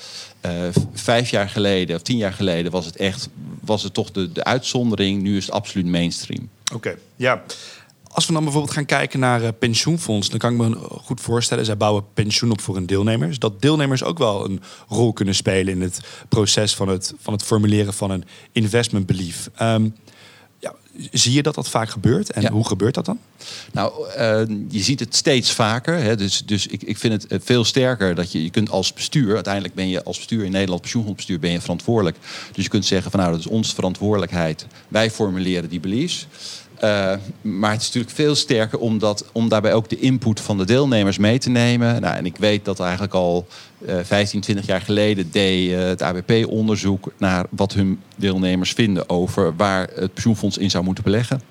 vijf 0.93 1.31
jaar 1.31 1.49
geleden 1.49 1.97
of 1.97 2.03
tien 2.03 2.17
jaar 2.17 2.33
geleden 2.33 2.73
was 2.73 2.87
het 2.87 2.97
echt 2.97 3.29
was 3.65 3.83
het 3.83 3.95
toch 3.95 4.11
de, 4.11 4.33
de 4.33 4.45
uitzondering. 4.45 5.23
Nu 5.23 5.37
is 5.37 5.45
het 5.45 5.55
absoluut 5.55 5.87
mainstream. 5.87 6.49
Oké, 6.75 6.97
ja. 7.17 7.43
Als 8.13 8.27
we 8.27 8.33
dan 8.33 8.43
bijvoorbeeld 8.43 8.75
gaan 8.75 8.85
kijken 8.85 9.21
naar 9.21 9.43
uh, 9.43 9.49
pensioenfonds, 9.59 10.29
dan 10.29 10.39
kan 10.39 10.53
ik 10.53 10.59
me 10.59 10.77
goed 10.89 11.21
voorstellen, 11.21 11.65
zij 11.65 11.77
bouwen 11.77 12.05
pensioen 12.15 12.51
op 12.51 12.61
voor 12.61 12.75
hun 12.75 12.87
deelnemers. 12.87 13.39
Dat 13.39 13.63
deelnemers 13.63 14.05
ook 14.05 14.19
wel 14.19 14.45
een 14.45 14.61
rol 14.89 15.13
kunnen 15.13 15.35
spelen 15.35 15.75
in 15.75 15.81
het 15.81 16.01
proces 16.29 16.75
van 16.75 16.89
het, 16.89 17.15
van 17.19 17.33
het 17.33 17.43
formuleren 17.43 17.95
van 17.95 18.11
een 18.11 18.25
investment 18.53 19.07
belief. 19.07 19.51
Um, 19.63 19.95
ja, 20.59 20.75
zie 21.11 21.33
je 21.33 21.43
dat 21.43 21.55
dat 21.55 21.69
vaak 21.69 21.89
gebeurt? 21.89 22.33
En 22.33 22.53
hoe 22.53 22.67
gebeurt 22.67 22.95
dat 22.95 23.05
dan? 23.05 23.19
Nou, 23.73 24.09
uh, 24.09 24.57
je 24.69 24.83
ziet 24.83 25.01
het 25.01 25.15
steeds 25.15 25.53
vaker. 25.53 25.97
Hè. 25.97 26.17
Dus, 26.17 26.43
dus 26.47 26.67
ik, 26.67 26.83
ik 26.83 26.99
vind 26.99 27.23
het 27.23 27.27
eh, 27.27 27.39
veel 27.43 27.65
sterker 27.65 28.15
dat 28.15 28.33
je, 28.33 28.43
je 28.43 28.51
kunt 28.51 28.71
als 28.71 28.93
bestuur, 28.93 29.35
uiteindelijk 29.35 29.75
ben 29.75 29.89
je 29.89 30.05
als 30.05 30.17
bestuur 30.17 30.45
in 30.45 30.51
Nederland, 30.51 30.81
pensioenfondsbestuur, 30.81 31.39
ben 31.39 31.51
je 31.51 31.61
verantwoordelijk. 31.61 32.17
Dus 32.53 32.65
je 32.65 32.71
kunt 32.71 32.85
zeggen 32.85 33.11
van 33.11 33.21
nou, 33.21 33.33
dat 33.33 33.41
is 33.41 33.47
onze 33.47 33.75
verantwoordelijkheid. 33.75 34.67
Wij 34.89 35.11
formuleren 35.11 35.69
die 35.69 35.81
beliefs. 35.81 36.27
Uh, 36.85 37.13
maar 37.41 37.71
het 37.71 37.81
is 37.81 37.87
natuurlijk 37.87 38.15
veel 38.15 38.35
sterker 38.35 38.79
om, 38.79 38.99
dat, 38.99 39.25
om 39.33 39.49
daarbij 39.49 39.75
ook 39.75 39.89
de 39.89 39.99
input 39.99 40.41
van 40.41 40.59
de 40.59 40.65
deelnemers 40.65 41.19
mee 41.19 41.39
te 41.39 41.51
nemen. 41.51 42.01
Nou, 42.01 42.17
en 42.17 42.27
ik 42.27 42.37
weet 42.37 42.65
dat 42.65 42.81
eigenlijk 42.81 43.15
al 43.15 43.47
uh, 43.79 43.95
15, 44.03 44.41
20 44.41 44.67
jaar 44.67 44.81
geleden 44.81 45.31
deed 45.31 45.71
uh, 45.71 45.79
het 45.79 46.03
ABP 46.03 46.47
onderzoek 46.47 47.13
naar 47.17 47.47
wat 47.51 47.73
hun 47.73 48.01
deelnemers 48.17 48.73
vinden 48.73 49.09
over 49.09 49.57
waar 49.57 49.89
het 49.95 50.13
pensioenfonds 50.13 50.59
in 50.59 50.71
zou 50.71 50.85
moeten 50.85 51.05
beleggen. 51.05 51.43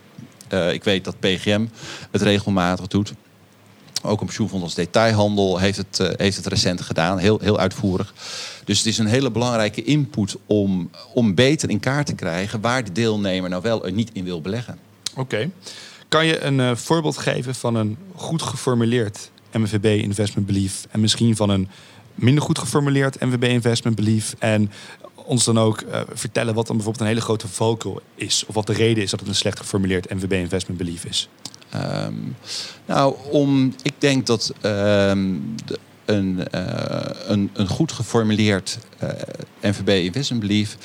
Ik 0.71 0.83
weet 0.83 1.03
dat 1.03 1.19
PGM 1.19 1.65
het 2.11 2.21
regelmatig 2.21 2.87
doet. 2.87 3.13
Ook 4.03 4.19
een 4.19 4.25
pensioenfonds 4.25 4.65
als 4.65 4.75
detailhandel 4.75 5.57
heeft 5.57 5.77
het, 5.77 6.15
heeft 6.17 6.37
het 6.37 6.45
recent 6.45 6.81
gedaan, 6.81 7.17
heel, 7.17 7.39
heel 7.39 7.59
uitvoerig. 7.59 8.13
Dus 8.65 8.77
het 8.77 8.87
is 8.87 8.97
een 8.97 9.05
hele 9.05 9.31
belangrijke 9.31 9.83
input 9.83 10.35
om, 10.45 10.89
om 11.13 11.35
beter 11.35 11.69
in 11.69 11.79
kaart 11.79 12.05
te 12.05 12.15
krijgen 12.15 12.61
waar 12.61 12.83
de 12.83 12.91
deelnemer 12.91 13.49
nou 13.49 13.61
wel 13.61 13.85
en 13.85 13.95
niet 13.95 14.09
in 14.13 14.23
wil 14.23 14.41
beleggen. 14.41 14.90
Oké. 15.15 15.49
Kan 16.07 16.25
je 16.25 16.39
een 16.39 16.59
uh, 16.59 16.75
voorbeeld 16.75 17.17
geven 17.17 17.55
van 17.55 17.75
een 17.75 17.97
goed 18.15 18.41
geformuleerd 18.41 19.31
MVB 19.51 19.85
Investment 20.03 20.47
Belief 20.47 20.87
en 20.91 20.99
misschien 20.99 21.35
van 21.35 21.49
een 21.49 21.69
minder 22.15 22.43
goed 22.43 22.59
geformuleerd 22.59 23.19
MVB 23.19 23.43
Investment 23.43 23.95
Belief 23.95 24.35
en 24.39 24.71
ons 25.15 25.43
dan 25.43 25.59
ook 25.59 25.81
uh, 25.81 26.01
vertellen 26.13 26.53
wat 26.53 26.67
dan 26.67 26.75
bijvoorbeeld 26.75 27.03
een 27.05 27.11
hele 27.11 27.25
grote 27.25 27.47
valkuil 27.47 28.01
is 28.15 28.45
of 28.47 28.55
wat 28.55 28.67
de 28.67 28.73
reden 28.73 29.03
is 29.03 29.09
dat 29.09 29.19
het 29.19 29.29
een 29.29 29.35
slecht 29.35 29.59
geformuleerd 29.59 30.13
MVB 30.13 30.31
Investment 30.31 30.79
Belief 30.79 31.05
is? 31.05 31.29
Um, 31.75 32.35
nou, 32.85 33.15
om, 33.29 33.75
ik 33.81 33.93
denk 33.97 34.25
dat 34.25 34.53
de, 34.61 35.79
een, 36.05 36.47
uh, 36.55 37.01
een, 37.27 37.49
een 37.53 37.67
goed 37.67 37.91
geformuleerd 37.91 38.77
NVB 39.61 39.89
Investment 39.89 40.41
Belief 40.41 40.77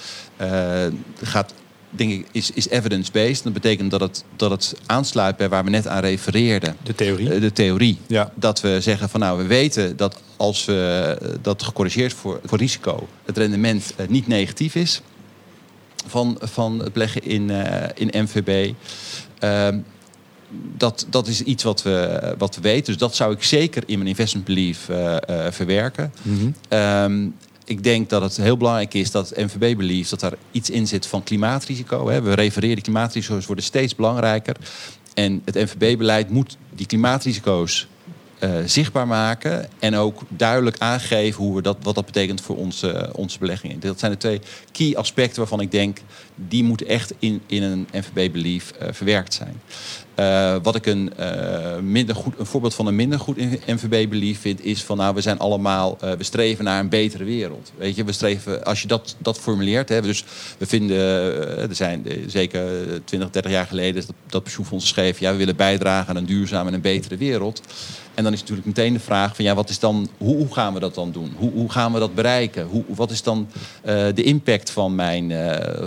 gaat 1.22 1.54
denk 1.90 2.10
ik, 2.10 2.26
is, 2.32 2.50
is 2.50 2.68
evidence-based. 2.68 3.44
Dat 3.44 3.52
betekent 3.52 3.90
dat 3.90 4.00
het, 4.00 4.24
dat 4.36 4.50
het 4.50 4.74
aansluit 4.86 5.36
bij 5.36 5.48
waar 5.48 5.64
we 5.64 5.70
net 5.70 5.86
aan 5.86 6.00
refereerden. 6.00 6.76
De 6.82 6.94
theorie. 6.94 7.38
de 7.38 7.52
theorie. 7.52 7.98
Ja. 8.06 8.32
Dat 8.34 8.60
we 8.60 8.80
zeggen 8.80 9.08
van 9.08 9.20
nou, 9.20 9.38
we 9.38 9.46
weten 9.46 9.96
dat 9.96 10.20
als 10.36 10.64
we 10.64 11.18
dat 11.42 11.62
gecorrigeerd 11.62 12.12
voor, 12.12 12.40
voor 12.44 12.58
risico, 12.58 13.08
het 13.24 13.38
rendement 13.38 13.94
niet 14.08 14.26
negatief 14.26 14.74
is 14.74 15.02
van, 16.06 16.38
van 16.40 16.78
het 16.78 16.92
beleggen 16.92 17.22
in, 17.22 17.50
in 17.94 18.22
MVB. 18.22 18.72
Ehm, 19.38 19.78
dat, 20.76 21.06
dat 21.10 21.26
is 21.26 21.42
iets 21.42 21.62
wat 21.62 21.82
we, 21.82 22.34
wat 22.38 22.54
we 22.54 22.60
weten. 22.60 22.84
Dus 22.84 22.96
dat 22.96 23.14
zou 23.14 23.32
ik 23.32 23.42
zeker 23.42 23.82
in 23.86 23.98
mijn 23.98 24.10
investment 24.10 24.46
belief 24.46 24.88
uh, 24.88 25.16
verwerken. 25.50 26.12
Ehm, 26.68 27.28
ik 27.66 27.82
denk 27.82 28.10
dat 28.10 28.22
het 28.22 28.36
heel 28.36 28.56
belangrijk 28.56 28.94
is 28.94 29.10
dat 29.10 29.36
MVB 29.36 29.76
belief 29.76 30.08
dat 30.08 30.20
daar 30.20 30.34
iets 30.50 30.70
in 30.70 30.86
zit 30.86 31.06
van 31.06 31.22
klimaatrisico. 31.22 32.08
Hè. 32.08 32.22
We 32.22 32.32
refereren 32.32 32.82
klimaatrisico's 32.82 33.46
worden 33.46 33.64
steeds 33.64 33.94
belangrijker. 33.94 34.56
En 35.14 35.42
het 35.44 35.54
MVB-beleid 35.54 36.30
moet 36.30 36.56
die 36.74 36.86
klimaatrisico's 36.86 37.86
uh, 38.40 38.50
zichtbaar 38.66 39.06
maken 39.06 39.68
en 39.78 39.94
ook 39.94 40.22
duidelijk 40.28 40.78
aangeven 40.78 41.44
hoe 41.44 41.56
we 41.56 41.62
dat, 41.62 41.76
wat 41.82 41.94
dat 41.94 42.06
betekent 42.06 42.40
voor 42.40 42.56
onze, 42.56 43.10
onze 43.12 43.38
beleggingen. 43.38 43.80
Dat 43.80 43.98
zijn 43.98 44.12
de 44.12 44.18
twee 44.18 44.40
key 44.72 44.96
aspecten 44.96 45.38
waarvan 45.38 45.60
ik 45.60 45.70
denk 45.70 45.98
die 46.34 46.64
moeten 46.64 46.86
echt 46.86 47.14
in, 47.18 47.42
in 47.46 47.62
een 47.62 47.88
MVB-belief 47.92 48.72
uh, 48.82 48.88
verwerkt 48.92 49.34
zijn. 49.34 49.60
Uh, 50.16 50.56
wat 50.62 50.74
ik 50.74 50.86
een, 50.86 51.12
uh, 51.20 51.78
minder 51.78 52.14
goed, 52.14 52.34
een 52.38 52.46
voorbeeld 52.46 52.74
van 52.74 52.86
een 52.86 52.96
minder 52.96 53.18
goed 53.18 53.36
MVB-belief 53.66 54.40
vind, 54.40 54.64
is 54.64 54.82
van 54.82 54.96
nou, 54.96 55.14
we 55.14 55.20
zijn 55.20 55.38
allemaal, 55.38 55.98
uh, 56.04 56.12
we 56.12 56.24
streven 56.24 56.64
naar 56.64 56.80
een 56.80 56.88
betere 56.88 57.24
wereld. 57.24 57.72
Weet 57.78 57.96
je, 57.96 58.04
we 58.04 58.12
streven, 58.12 58.64
als 58.64 58.82
je 58.82 58.88
dat, 58.88 59.16
dat 59.18 59.38
formuleert, 59.38 59.88
hè, 59.88 60.02
dus 60.02 60.24
we 60.58 60.66
vinden, 60.66 60.98
er 61.58 61.74
zijn 61.74 62.06
zeker 62.26 62.64
20, 63.04 63.30
30 63.30 63.50
jaar 63.50 63.66
geleden 63.66 64.06
dat, 64.06 64.14
dat 64.26 64.42
pensioenfondsen 64.42 64.90
schreven, 64.90 65.26
ja, 65.26 65.32
we 65.32 65.38
willen 65.38 65.56
bijdragen 65.56 66.08
aan 66.08 66.16
een 66.16 66.26
duurzame 66.26 66.68
en 66.68 66.74
een 66.74 66.80
betere 66.80 67.16
wereld. 67.16 67.60
En 68.14 68.24
dan 68.24 68.32
is 68.32 68.40
natuurlijk 68.40 68.66
meteen 68.66 68.92
de 68.92 69.00
vraag 69.00 69.36
van 69.36 69.44
ja, 69.44 69.54
wat 69.54 69.68
is 69.68 69.78
dan, 69.78 70.08
hoe, 70.18 70.36
hoe 70.36 70.52
gaan 70.52 70.74
we 70.74 70.80
dat 70.80 70.94
dan 70.94 71.12
doen? 71.12 71.34
Hoe, 71.36 71.52
hoe 71.52 71.70
gaan 71.70 71.92
we 71.92 71.98
dat 71.98 72.14
bereiken? 72.14 72.66
Hoe, 72.66 72.84
wat 72.88 73.10
is 73.10 73.22
dan 73.22 73.48
de 74.14 74.22
impact 74.22 74.70
van 74.70 74.94
mijn, 74.94 75.32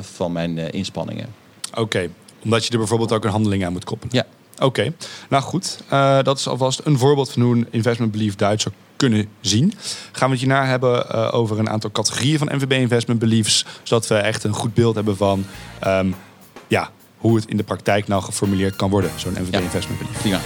van 0.01 0.31
mijn 0.31 0.57
inspanningen? 0.57 1.27
Oké, 1.73 2.09
omdat 2.43 2.65
je 2.65 2.71
er 2.71 2.77
bijvoorbeeld 2.77 3.11
ook 3.11 3.23
een 3.23 3.31
handeling 3.31 3.65
aan 3.65 3.71
moet 3.71 3.83
koppelen. 3.83 4.15
Ja. 4.15 4.25
Oké, 4.65 4.93
nou 5.29 5.43
goed. 5.43 5.79
Uh, 5.93 6.21
dat 6.21 6.39
is 6.39 6.47
alvast 6.47 6.81
een 6.83 6.97
voorbeeld 6.97 7.31
van 7.31 7.41
hoe 7.41 7.55
een 7.55 7.67
investment 7.69 8.11
belief 8.11 8.35
Duits 8.35 8.63
zou 8.63 8.75
kunnen 8.95 9.27
zien. 9.41 9.73
Gaan 10.11 10.29
we 10.29 10.35
het 10.35 10.43
hierna 10.43 10.65
hebben 10.65 11.05
uh, 11.11 11.33
over 11.33 11.59
een 11.59 11.69
aantal 11.69 11.91
categorieën 11.91 12.37
van 12.37 12.49
NVB 12.51 12.71
investment 12.71 13.19
beliefs, 13.19 13.65
zodat 13.83 14.07
we 14.07 14.15
echt 14.15 14.43
een 14.43 14.53
goed 14.53 14.73
beeld 14.73 14.95
hebben 14.95 15.17
van 15.17 15.45
um, 15.87 16.15
ja, 16.67 16.89
hoe 17.17 17.35
het 17.35 17.45
in 17.45 17.57
de 17.57 17.63
praktijk 17.63 18.07
nou 18.07 18.23
geformuleerd 18.23 18.75
kan 18.75 18.89
worden, 18.89 19.11
zo'n 19.15 19.33
ja. 19.51 19.59
investment 19.59 19.99
belief. 19.99 20.23
Ja. 20.23 20.39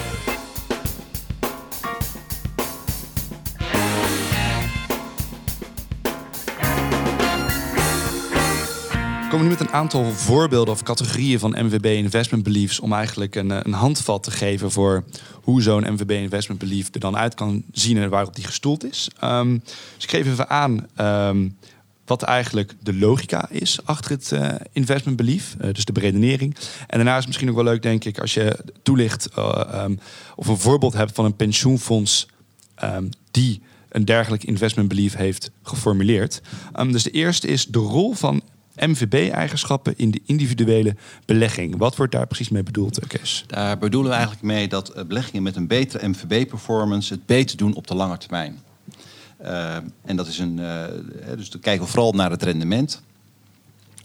Met 9.47 9.59
een 9.59 9.71
aantal 9.71 10.11
voorbeelden 10.11 10.73
of 10.73 10.83
categorieën 10.83 11.39
van 11.39 11.65
MVB 11.65 11.85
Investment 11.85 12.43
Beliefs 12.43 12.79
om 12.79 12.93
eigenlijk 12.93 13.35
een, 13.35 13.49
een 13.49 13.73
handvat 13.73 14.23
te 14.23 14.31
geven 14.31 14.71
voor 14.71 15.03
hoe 15.33 15.61
zo'n 15.61 15.93
MVB 15.93 16.09
Investment 16.09 16.59
Belief 16.59 16.93
er 16.93 16.99
dan 16.99 17.17
uit 17.17 17.33
kan 17.33 17.63
zien 17.71 17.97
en 17.97 18.09
waarop 18.09 18.35
die 18.35 18.43
gestoeld 18.43 18.85
is. 18.85 19.09
Um, 19.23 19.61
dus 19.95 20.03
ik 20.03 20.09
geef 20.09 20.25
even 20.27 20.49
aan 20.49 20.87
um, 20.97 21.57
wat 22.05 22.21
eigenlijk 22.21 22.73
de 22.81 22.93
logica 22.93 23.49
is 23.49 23.79
achter 23.85 24.11
het 24.11 24.31
uh, 24.33 24.49
investment 24.71 25.17
belief, 25.17 25.55
uh, 25.61 25.73
dus 25.73 25.85
de 25.85 25.91
beredenering. 25.91 26.55
En 26.87 26.97
daarna 26.97 27.11
is 27.11 27.17
het 27.17 27.27
misschien 27.27 27.49
ook 27.49 27.55
wel 27.55 27.63
leuk, 27.63 27.81
denk 27.81 28.03
ik, 28.03 28.19
als 28.19 28.33
je 28.33 28.59
toelicht 28.83 29.29
um, 29.73 29.99
of 30.35 30.47
een 30.47 30.57
voorbeeld 30.57 30.93
hebt 30.93 31.11
van 31.15 31.25
een 31.25 31.35
pensioenfonds 31.35 32.27
die 33.31 33.61
een 33.89 34.05
dergelijk 34.05 34.43
investment 34.43 34.87
belief 34.87 35.15
heeft 35.15 35.51
geformuleerd. 35.63 36.41
dus 36.87 37.03
de 37.03 37.11
eerste 37.11 37.47
is 37.47 37.65
de 37.65 37.79
rol 37.79 38.13
van 38.13 38.41
MVB-eigenschappen 38.75 39.93
in 39.97 40.11
de 40.11 40.21
individuele 40.25 40.95
belegging. 41.25 41.77
Wat 41.77 41.95
wordt 41.95 42.11
daar 42.11 42.27
precies 42.27 42.49
mee 42.49 42.63
bedoeld, 42.63 42.99
eh, 42.99 43.07
Kees? 43.07 43.43
Daar 43.47 43.77
bedoelen 43.77 44.09
we 44.09 44.17
eigenlijk 44.17 44.45
mee 44.45 44.67
dat 44.67 44.89
eh, 44.89 45.03
beleggingen 45.05 45.43
met 45.43 45.55
een 45.55 45.67
betere 45.67 46.07
MVB-performance 46.07 47.13
het 47.13 47.25
beter 47.25 47.57
doen 47.57 47.73
op 47.73 47.87
de 47.87 47.95
lange 47.95 48.17
termijn. 48.17 48.59
Uh, 49.41 49.75
en 50.05 50.15
dat 50.15 50.27
is 50.27 50.39
een. 50.39 50.57
Uh, 50.57 50.85
dus 51.35 51.49
dan 51.49 51.61
kijken 51.61 51.85
we 51.85 51.89
vooral 51.89 52.11
naar 52.11 52.31
het 52.31 52.43
rendement. 52.43 53.01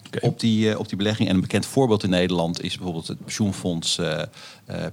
Okay. 0.07 0.31
Op, 0.31 0.41
die, 0.41 0.71
uh, 0.71 0.79
op 0.79 0.89
die 0.89 0.97
belegging. 0.97 1.29
En 1.29 1.35
een 1.35 1.41
bekend 1.41 1.67
voorbeeld 1.67 2.03
in 2.03 2.11
Nederland 2.11 2.63
is 2.63 2.75
bijvoorbeeld 2.75 3.07
het 3.07 3.19
pensioenfonds 3.25 4.01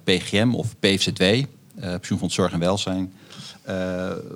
PGM 0.04 0.52
of 0.54 0.76
PFZW, 0.80 1.24
Pensioenfonds 1.80 2.36
Zorg 2.36 2.52
en 2.52 2.60
Welzijn, 2.60 3.14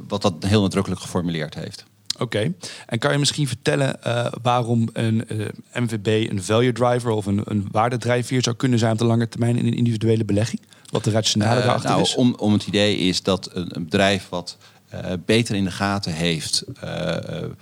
wat 0.07 0.21
dat 0.21 0.33
heel 0.45 0.61
nadrukkelijk 0.61 1.01
geformuleerd 1.01 1.53
heeft. 1.53 1.85
Oké. 2.19 2.53
En 2.85 2.99
kan 2.99 3.11
je 3.11 3.17
misschien 3.17 3.47
vertellen 3.47 3.99
uh, 4.07 4.25
waarom 4.41 4.89
een 4.93 5.23
uh, 5.31 5.47
MVB 5.73 6.31
een 6.31 6.43
value 6.43 6.71
driver 6.71 7.11
of 7.11 7.25
een, 7.25 7.41
een 7.43 7.67
waardedrijfveer 7.71 8.43
zou 8.43 8.55
kunnen 8.55 8.79
zijn 8.79 8.91
op 8.91 8.97
de 8.97 9.05
lange 9.05 9.29
termijn 9.29 9.57
in 9.57 9.67
een 9.67 9.77
individuele 9.77 10.25
belegging? 10.25 10.61
Wat 10.89 11.03
de 11.03 11.11
rationale 11.11 11.59
uh, 11.59 11.65
daarachter 11.65 11.89
nou, 11.89 12.01
is? 12.01 12.15
Om, 12.15 12.35
om 12.37 12.53
het 12.53 12.67
idee 12.67 12.97
is 12.97 13.23
dat 13.23 13.49
een, 13.53 13.75
een 13.75 13.83
bedrijf 13.83 14.29
wat 14.29 14.57
uh, 14.93 14.99
beter 15.25 15.55
in 15.55 15.63
de 15.63 15.71
gaten 15.71 16.13
heeft 16.13 16.63
uh, 16.83 17.15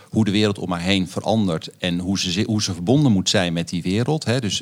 hoe 0.10 0.26
de 0.26 0.32
wereld 0.32 0.60
om 0.60 0.72
haar 0.72 0.82
heen 0.82 1.08
verandert 1.08 1.70
en 1.78 2.00
hoe 2.00 2.20
ze, 2.20 2.44
hoe 2.46 2.64
ze 2.64 2.74
verbonden 2.74 3.12
moet 3.12 3.30
zijn 3.30 3.54
met 3.54 3.70
die 3.70 3.82
wereld. 3.82 4.26
Hè. 4.26 4.40
Dus 4.40 4.62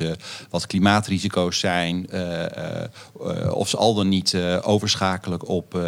wat 0.50 0.66
klimaatrisico's 0.66 1.58
zijn, 1.58 2.08
of 3.50 3.68
ze 3.68 3.76
al 3.76 3.94
dan 3.94 4.08
niet 4.08 4.36
overschakelen 4.62 5.46
op, 5.46 5.80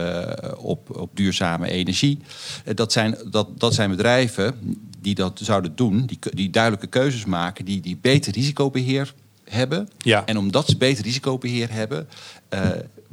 op, 0.56 0.96
op 0.98 1.10
duurzame 1.14 1.70
energie. 1.70 2.18
dat, 2.74 2.92
zijn, 2.92 3.16
dat, 3.30 3.48
dat 3.60 3.74
zijn 3.74 3.90
bedrijven 3.90 4.54
die 5.00 5.14
dat 5.14 5.40
zouden 5.42 5.76
doen, 5.76 6.06
die, 6.06 6.18
die 6.30 6.50
duidelijke 6.50 6.86
keuzes 6.86 7.24
maken, 7.24 7.64
die, 7.64 7.80
die 7.80 7.98
beter 8.00 8.32
risicobeheer 8.32 9.14
hebben. 9.44 9.88
Ja. 9.98 10.26
En 10.26 10.38
omdat 10.38 10.68
ze 10.68 10.76
beter 10.76 11.04
risicobeheer 11.04 11.72
hebben, 11.72 12.08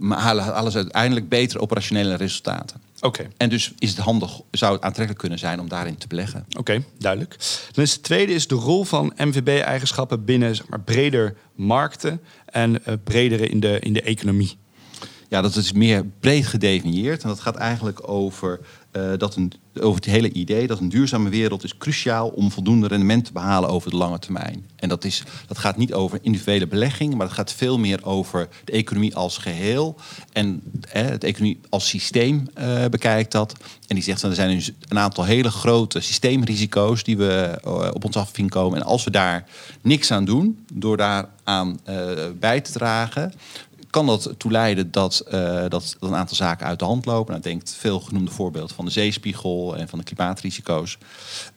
halen, 0.10 0.44
halen 0.44 0.72
ze 0.72 0.78
uiteindelijk 0.78 1.30
betere 1.30 1.60
operationele 1.60 2.16
resultaten. 2.16 2.85
Oké. 3.06 3.20
Okay. 3.20 3.32
En 3.38 3.50
dus 3.50 3.74
is 3.78 3.90
het 3.90 4.00
handig, 4.00 4.42
zou 4.52 4.74
het 4.74 4.82
aantrekkelijk 4.82 5.20
kunnen 5.20 5.40
zijn 5.40 5.60
om 5.60 5.70
daarin 5.70 5.98
te 5.98 6.08
beleggen. 6.08 6.46
Oké, 6.50 6.60
okay, 6.60 6.86
duidelijk. 6.98 7.36
Dan 7.72 7.84
is 7.84 7.94
het 7.94 8.04
tweede 8.04 8.34
is 8.34 8.48
de 8.48 8.56
rol 8.56 8.84
van 8.84 9.14
MVB-eigenschappen 9.18 10.26
binnen 10.26 10.56
zeg 10.56 10.68
maar, 10.68 10.82
breder 10.82 11.36
markten 11.56 12.22
en 12.46 12.72
uh, 12.72 12.94
bredere 13.04 13.48
in 13.48 13.60
de, 13.60 13.80
in 13.80 13.94
de 13.94 14.02
economie. 14.02 14.58
Ja, 15.30 15.42
dat 15.42 15.56
is 15.56 15.72
meer 15.72 16.06
breed 16.20 16.48
gedefinieerd. 16.48 17.24
En 17.24 17.30
dat 17.30 17.40
gaat 17.40 17.56
eigenlijk 17.56 18.10
over 18.10 18.60
uh, 18.98 19.12
dat 19.18 19.36
een, 19.36 19.52
over 19.80 19.96
het 19.96 20.06
hele 20.06 20.32
idee 20.32 20.68
dat 20.68 20.80
een 20.80 20.90
duurzame 20.90 21.30
wereld 21.30 21.64
is 21.64 21.78
cruciaal 21.78 22.28
om 22.28 22.52
voldoende 22.52 22.88
rendement 22.88 23.26
te 23.26 23.32
behalen 23.32 23.70
over 23.70 23.90
de 23.90 23.98
lange 23.98 24.20
termijn. 24.20 24.66
En 24.76 24.90
dat, 24.90 25.04
is, 25.04 25.24
dat 25.48 25.58
gaat 25.58 25.78
niet 25.78 25.94
over 25.94 26.20
individuele 26.22 26.68
belegging, 26.68 27.16
maar 27.16 27.26
het 27.26 27.36
gaat 27.36 27.54
veel 27.54 27.78
meer 27.78 28.06
over 28.06 28.48
de 28.64 28.72
economie 28.72 29.16
als 29.16 29.38
geheel. 29.38 29.96
En 30.34 30.62
eh, 30.92 31.06
het 31.06 31.24
economie 31.24 31.60
als 31.70 31.88
systeem 31.88 32.48
uh, 32.60 32.86
bekijkt 32.86 33.32
dat. 33.32 33.54
En 33.88 33.96
die 33.96 34.04
zegt 34.04 34.22
dat 34.22 34.30
er 34.30 34.36
zijn 34.36 34.64
een 34.88 35.00
aantal 35.00 35.24
hele 35.24 35.52
grote 35.52 36.00
systeemrisico's 36.00 37.04
die 37.04 37.18
we 37.18 37.62
uh, 37.66 37.90
op 37.94 38.06
ons 38.06 38.16
af 38.16 38.32
zien 38.34 38.50
komen. 38.50 38.80
En 38.80 38.86
als 38.86 39.04
we 39.04 39.12
daar 39.12 39.46
niks 39.82 40.12
aan 40.12 40.26
doen, 40.26 40.66
door 40.74 40.98
daaraan 40.98 41.80
bij 42.40 42.62
te 42.62 42.72
dragen, 42.72 43.34
kan 43.96 44.06
dat 44.06 44.34
toe 44.38 44.52
leiden 44.52 44.92
dat, 44.92 45.24
uh, 45.34 45.66
dat, 45.68 45.96
een 46.00 46.16
aantal 46.16 46.36
zaken 46.36 46.66
uit 46.66 46.80
de 46.80 46.86
hand 46.86 47.06
lopen. 47.06 47.32
Nou, 47.32 47.44
denk 47.44 47.68
veel 47.68 48.00
genoemde 48.00 48.32
voorbeeld 48.32 48.72
van 48.72 48.86
de 48.86 48.92
zeespiegel 48.92 49.78
en 49.78 49.90
van 49.90 50.00
de 50.00 50.06
klimaatrisico's. 50.06 50.98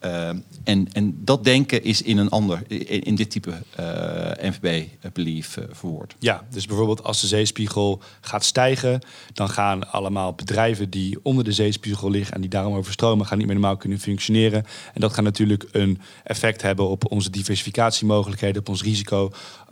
Uh, 0.05 0.29
en, 0.65 0.89
en 0.93 1.19
dat 1.25 1.45
denken 1.45 1.83
is 1.83 2.03
in 2.03 2.19
een 2.19 2.29
ander, 2.29 2.71
in, 3.07 3.15
dit 3.15 3.31
type 3.31 3.51
uh, 3.51 4.51
NVB-belief 4.51 5.59
verwoord. 5.71 6.15
Ja, 6.19 6.45
dus 6.51 6.67
bijvoorbeeld 6.67 7.05
als 7.05 7.21
de 7.21 7.27
zeespiegel 7.27 8.01
gaat 8.21 8.45
stijgen, 8.45 9.01
dan 9.33 9.49
gaan 9.49 9.91
allemaal 9.91 10.33
bedrijven 10.35 10.91
die 10.91 11.19
onder 11.23 11.45
de 11.45 11.53
zeespiegel 11.53 12.11
liggen 12.11 12.35
en 12.35 12.41
die 12.41 12.51
daarom 12.51 12.75
overstromen, 12.75 13.27
gaan 13.27 13.39
niet 13.39 13.47
meer 13.47 13.57
normaal 13.57 13.77
kunnen 13.77 14.01
functioneren. 14.01 14.65
En 14.95 15.01
dat 15.01 15.15
gaat 15.15 15.25
natuurlijk 15.25 15.69
een 15.73 16.01
effect 16.25 16.63
hebben 16.63 16.89
op 16.89 17.11
onze 17.11 17.31
diversificatiemogelijkheden, 17.31 18.61
op 18.61 18.69
ons 18.69 18.83
risico, 18.83 19.25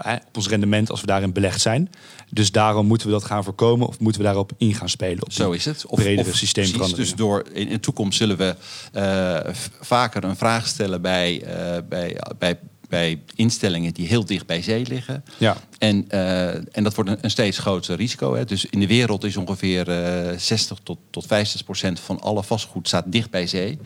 op 0.05 0.37
ons 0.37 0.49
rendement 0.49 0.91
als 0.91 1.01
we 1.01 1.07
daarin 1.07 1.33
belegd 1.33 1.61
zijn. 1.61 1.91
Dus 2.31 2.53
daarom 2.57 2.87
moeten 2.87 3.07
we 3.07 3.13
dat 3.13 3.25
gaan 3.25 3.45
voorkomen 3.45 3.87
of 3.87 4.01
moeten 4.01 4.21
we 4.21 4.27
daarop 4.27 4.53
in 4.57 4.75
gaan 4.75 4.89
spelen. 4.89 5.23
Op 5.23 5.33
Zo 5.33 5.51
is 5.51 5.65
het. 5.65 5.87
Of, 5.87 5.99
bredere 5.99 6.35
systeemveranderingen. 6.35 7.07
Dus 7.07 7.15
door 7.15 7.45
in, 7.53 7.67
in 7.67 7.69
de 7.69 7.81
toekomst 7.81 8.19
zullen 8.19 8.37
we 8.37 8.55
uh, 8.95 9.55
vaker 9.81 10.25
een 10.25 10.37
vraag 10.37 10.67
stellen 10.67 11.03
bij, 11.03 11.43
uh, 11.43 11.79
bij, 11.89 12.21
bij 12.39 12.59
bij 12.89 13.21
instellingen 13.35 13.95
die 13.95 14.07
heel 14.09 14.25
dicht 14.25 14.47
bij 14.47 14.63
zee 14.63 14.87
liggen. 14.87 15.25
Ja. 15.39 15.57
En, 15.79 16.05
eh, 16.09 16.49
en 16.55 16.83
dat 16.83 16.95
wordt 16.95 17.11
een, 17.11 17.19
een 17.21 17.31
steeds 17.31 17.59
groter 17.59 17.97
risico. 17.97 18.35
Hè. 18.35 18.45
Dus 18.45 18.67
in 18.67 18.81
de 18.81 18.87
wereld 18.87 19.25
is 19.25 19.37
ongeveer 19.37 19.89
eh 19.91 20.39
60 20.39 20.79
tot, 20.83 20.99
tot 21.11 21.27
50 21.27 21.65
procent 21.65 22.01
van 22.01 22.21
alle 22.21 22.43
vastgoed 22.43 22.89
staat 22.89 23.05
dicht 23.13 23.31
bij 23.31 23.47
zee. 23.47 23.79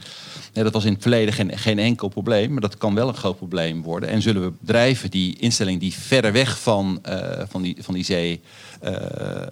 Ja, 0.52 0.62
dat 0.62 0.72
was 0.72 0.84
in 0.84 0.92
het 0.92 1.02
verleden 1.02 1.34
geen, 1.34 1.58
geen 1.58 1.78
enkel 1.78 2.08
probleem, 2.08 2.52
maar 2.52 2.60
dat 2.60 2.78
kan 2.78 2.94
wel 2.94 3.08
een 3.08 3.14
groot 3.14 3.36
probleem 3.36 3.82
worden. 3.82 4.08
En 4.08 4.22
zullen 4.22 4.42
we 4.42 4.52
bedrijven, 4.60 5.10
die 5.10 5.38
instellingen 5.38 5.80
die 5.80 5.94
verder 5.94 6.32
weg 6.32 6.60
van, 6.60 6.98
eh, 7.02 7.42
van, 7.48 7.62
die, 7.62 7.76
van 7.80 7.94
die 7.94 8.04
zee 8.04 8.40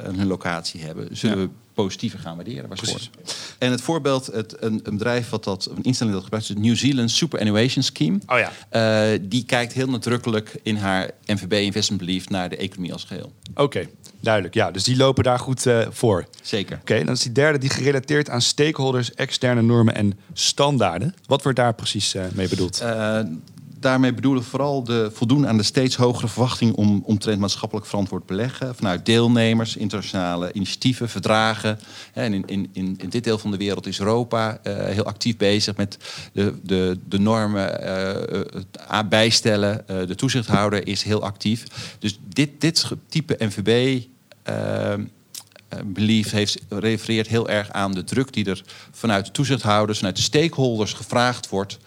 hun 0.02 0.26
locatie 0.26 0.80
hebben, 0.82 1.16
zullen 1.16 1.38
Ja. 1.38 1.44
we 1.44 1.50
positiever 1.82 2.18
gaan 2.18 2.36
waarderen. 2.36 2.68
waarschijnlijk. 2.68 3.10
En 3.58 3.70
het 3.70 3.80
voorbeeld, 3.80 4.26
het, 4.26 4.62
een, 4.62 4.80
een 4.82 4.96
bedrijf 4.96 5.30
wat 5.30 5.44
dat, 5.44 5.70
een 5.76 5.82
instelling 5.82 6.14
dat 6.14 6.24
gebruikt, 6.24 6.48
is 6.48 6.54
het 6.54 6.64
New 6.64 6.76
Zealand 6.76 7.10
Superannuation 7.10 7.82
Scheme. 7.82 8.18
Oh 8.26 8.38
ja. 8.38 8.52
Eh, 9.12 9.18
die 9.22 9.44
kijkt 9.44 9.72
heel 9.72 9.88
nadrukkelijk 9.88 10.60
in 10.62 10.76
haar 10.76 11.10
NVB 11.24 11.52
Investment 11.52 12.00
Belief 12.00 12.28
naar 12.28 12.48
de 12.48 12.56
economie 12.56 12.92
als 12.92 13.04
geheel. 13.04 13.32
Oké, 13.54 13.88
duidelijk. 14.20 14.54
Ja, 14.54 14.70
dus 14.70 14.84
die 14.84 14.96
lopen 14.96 15.24
daar 15.24 15.38
goed 15.38 15.66
eh, 15.66 15.86
voor. 15.90 16.26
Zeker. 16.42 16.78
Oké, 16.80 17.04
dan 17.04 17.14
is 17.14 17.22
die 17.22 17.32
derde 17.32 17.58
die 17.58 17.70
gerelateerd 17.70 18.30
aan 18.30 18.42
stakeholders, 18.42 19.14
externe 19.14 19.62
normen 19.62 19.94
en 19.94 20.18
standaarden. 20.32 21.14
Wat 21.26 21.42
wordt 21.42 21.58
daar 21.58 21.74
precies 21.74 22.14
eh, 22.14 22.24
mee 22.34 22.48
bedoeld? 22.48 22.82
Daarmee 23.80 24.14
bedoelen 24.14 24.44
vooral 24.44 24.84
de 24.84 25.10
voldoen 25.14 25.48
aan 25.48 25.56
de 25.56 25.62
steeds 25.62 25.96
hogere 25.96 26.28
verwachting 26.28 26.74
om 26.74 27.02
omtrent 27.04 27.40
maatschappelijk 27.40 27.86
verantwoord 27.86 28.26
beleggen. 28.26 28.74
Vanuit 28.74 29.06
deelnemers, 29.06 29.76
internationale 29.76 30.52
initiatieven, 30.52 31.08
verdragen. 31.08 31.78
En 32.12 32.34
in, 32.34 32.46
in, 32.46 32.70
in, 32.72 33.08
dit 33.08 33.24
deel 33.24 33.38
van 33.38 33.50
de 33.50 33.56
wereld 33.56 33.86
is 33.86 33.98
Europa 33.98 34.58
eh, 34.62 34.76
heel 34.76 35.04
actief 35.04 35.36
bezig 35.36 35.76
met 35.76 35.98
de, 36.32 36.54
de, 36.62 36.98
de 37.08 37.18
normen 37.18 37.88
a- 38.90 39.04
bijstellen. 39.04 39.84
De 39.86 40.14
toezichthouder 40.14 40.86
is 40.86 41.02
heel 41.02 41.22
actief. 41.22 41.64
Dus 41.98 42.18
dit, 42.28 42.60
dit 42.60 42.90
type 43.08 43.36
NVB. 43.38 44.02
Belief 45.84 46.30
heeft, 46.30 46.58
refereert 46.68 47.26
heel 47.26 47.48
erg 47.48 47.70
aan 47.70 47.92
de 47.92 48.04
druk 48.04 48.32
die 48.32 48.44
er 48.44 48.64
vanuit 48.90 49.26
de 49.26 49.32
toezichthouders, 49.32 49.98
vanuit 49.98 50.16
de 50.16 50.22
stakeholders 50.22 50.92
gevraagd 50.92 51.48
wordt 51.48 51.78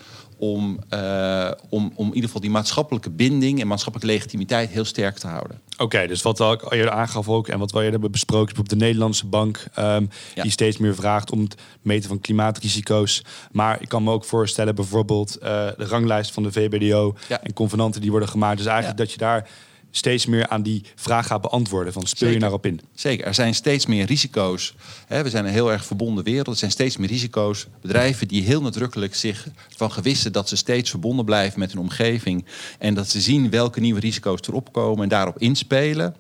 om, 0.41 0.79
eh, 0.89 1.51
om, 1.69 1.91
om 1.95 2.05
in 2.07 2.13
ieder 2.13 2.23
geval 2.25 2.41
die 2.41 2.49
maatschappelijke 2.49 3.09
binding 3.09 3.61
en 3.61 3.67
maatschappelijke 3.67 4.13
legitimiteit 4.13 4.69
heel 4.69 4.85
sterk 4.85 5.17
te 5.17 5.27
houden. 5.27 5.61
Oké, 5.77 6.07
dus 6.07 6.21
wat 6.21 6.39
al 6.39 6.73
eerder 6.73 6.91
aangaf 6.93 7.29
ook 7.29 7.47
en 7.47 7.59
wat 7.59 7.71
we 7.71 7.75
eerder 7.77 7.91
hebben 7.91 8.11
besproken, 8.11 8.57
op 8.57 8.69
de 8.69 8.75
Nederlandse 8.75 9.25
bank, 9.25 9.65
ehm, 9.73 10.05
Ja. 10.35 10.41
die 10.43 10.51
steeds 10.51 10.77
meer 10.77 10.95
vraagt 10.95 11.31
om 11.31 11.39
het 11.41 11.55
meten 11.81 12.09
van 12.09 12.19
klimaatrisico's. 12.19 13.23
Maar 13.51 13.81
ik 13.81 13.89
kan 13.89 14.03
me 14.03 14.11
ook 14.11 14.25
voorstellen, 14.25 14.75
bijvoorbeeld 14.75 15.35
eh, 15.37 15.67
de 15.77 15.85
ranglijst 15.85 16.31
van 16.31 16.43
de 16.43 16.51
VBDO 16.51 17.15
Ja. 17.27 17.41
en 17.43 17.53
convenanten 17.53 18.01
die 18.01 18.11
worden 18.11 18.29
gemaakt. 18.29 18.57
Dus 18.57 18.65
eigenlijk 18.65 18.97
Ja. 18.99 19.03
dat 19.05 19.13
je 19.13 19.19
daar 19.19 19.49
steeds 19.91 20.25
meer 20.25 20.47
aan 20.47 20.61
die 20.61 20.83
vraag 20.95 21.27
gaat 21.27 21.41
beantwoorden. 21.41 21.93
Van 21.93 22.01
speel 22.07 22.27
je 22.27 22.33
Zeker. 22.33 22.39
daarop 22.39 22.65
in? 22.65 22.81
Zeker, 22.93 23.25
er 23.25 23.33
zijn 23.33 23.55
steeds 23.55 23.85
meer 23.85 24.05
risico's. 24.05 24.73
Hè, 25.07 25.23
we 25.23 25.29
zijn 25.29 25.45
een 25.45 25.51
heel 25.51 25.71
erg 25.71 25.85
verbonden 25.85 26.23
wereld. 26.23 26.47
Er 26.47 26.55
zijn 26.55 26.71
steeds 26.71 26.97
meer 26.97 27.07
risico's. 27.09 27.67
Bedrijven 27.81 28.27
die 28.27 28.43
heel 28.43 28.61
nadrukkelijk 28.61 29.15
zich 29.15 29.47
van 29.75 29.91
gewissen 29.91 30.31
dat 30.31 30.49
ze 30.49 30.55
steeds 30.55 30.89
verbonden 30.89 31.25
blijven 31.25 31.59
met 31.59 31.71
hun 31.71 31.81
omgeving. 31.81 32.45
En 32.79 32.93
dat 32.93 33.09
ze 33.09 33.21
zien 33.21 33.49
welke 33.49 33.79
nieuwe 33.79 33.99
risico's 33.99 34.39
erop 34.47 34.73
komen 34.73 35.03
en 35.03 35.09
daarop 35.09 35.39
inspelen. 35.39 36.15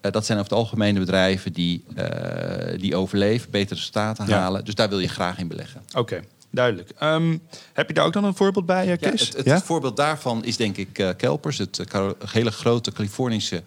Eh, 0.00 0.12
dat 0.12 0.26
zijn 0.26 0.38
over 0.38 0.50
het 0.50 0.58
algemeen 0.60 0.94
de 0.94 1.00
bedrijven 1.00 1.52
die, 1.52 1.84
eh, 1.94 2.78
die 2.80 2.96
overleven, 2.96 3.50
betere 3.50 3.74
resultaten 3.74 4.26
Ja. 4.28 4.38
halen. 4.38 4.64
Dus 4.64 4.74
daar 4.74 4.88
wil 4.88 4.98
je 5.00 5.08
graag 5.08 5.38
in 5.38 5.48
beleggen. 5.48 5.82
Oké, 5.94 6.20
duidelijk. 6.54 6.90
Ehm, 6.98 7.38
heb 7.72 7.88
je 7.88 7.94
daar 7.94 8.04
ook 8.04 8.12
dan 8.12 8.24
een 8.24 8.34
voorbeeld 8.34 8.66
bij, 8.66 8.82
eh, 8.82 8.96
Ja, 9.00 9.10
het, 9.10 9.36
het 9.36 9.46
Ja? 9.46 9.60
voorbeeld 9.60 9.96
daarvan 9.96 10.44
is 10.44 10.56
denk 10.56 10.76
ik 10.76 10.98
eh, 10.98 11.08
Kelpers, 11.16 11.58
het 11.58 11.78
eh, 11.78 12.10
hele 12.26 12.50
grote 12.50 12.92
Californische 12.92 13.62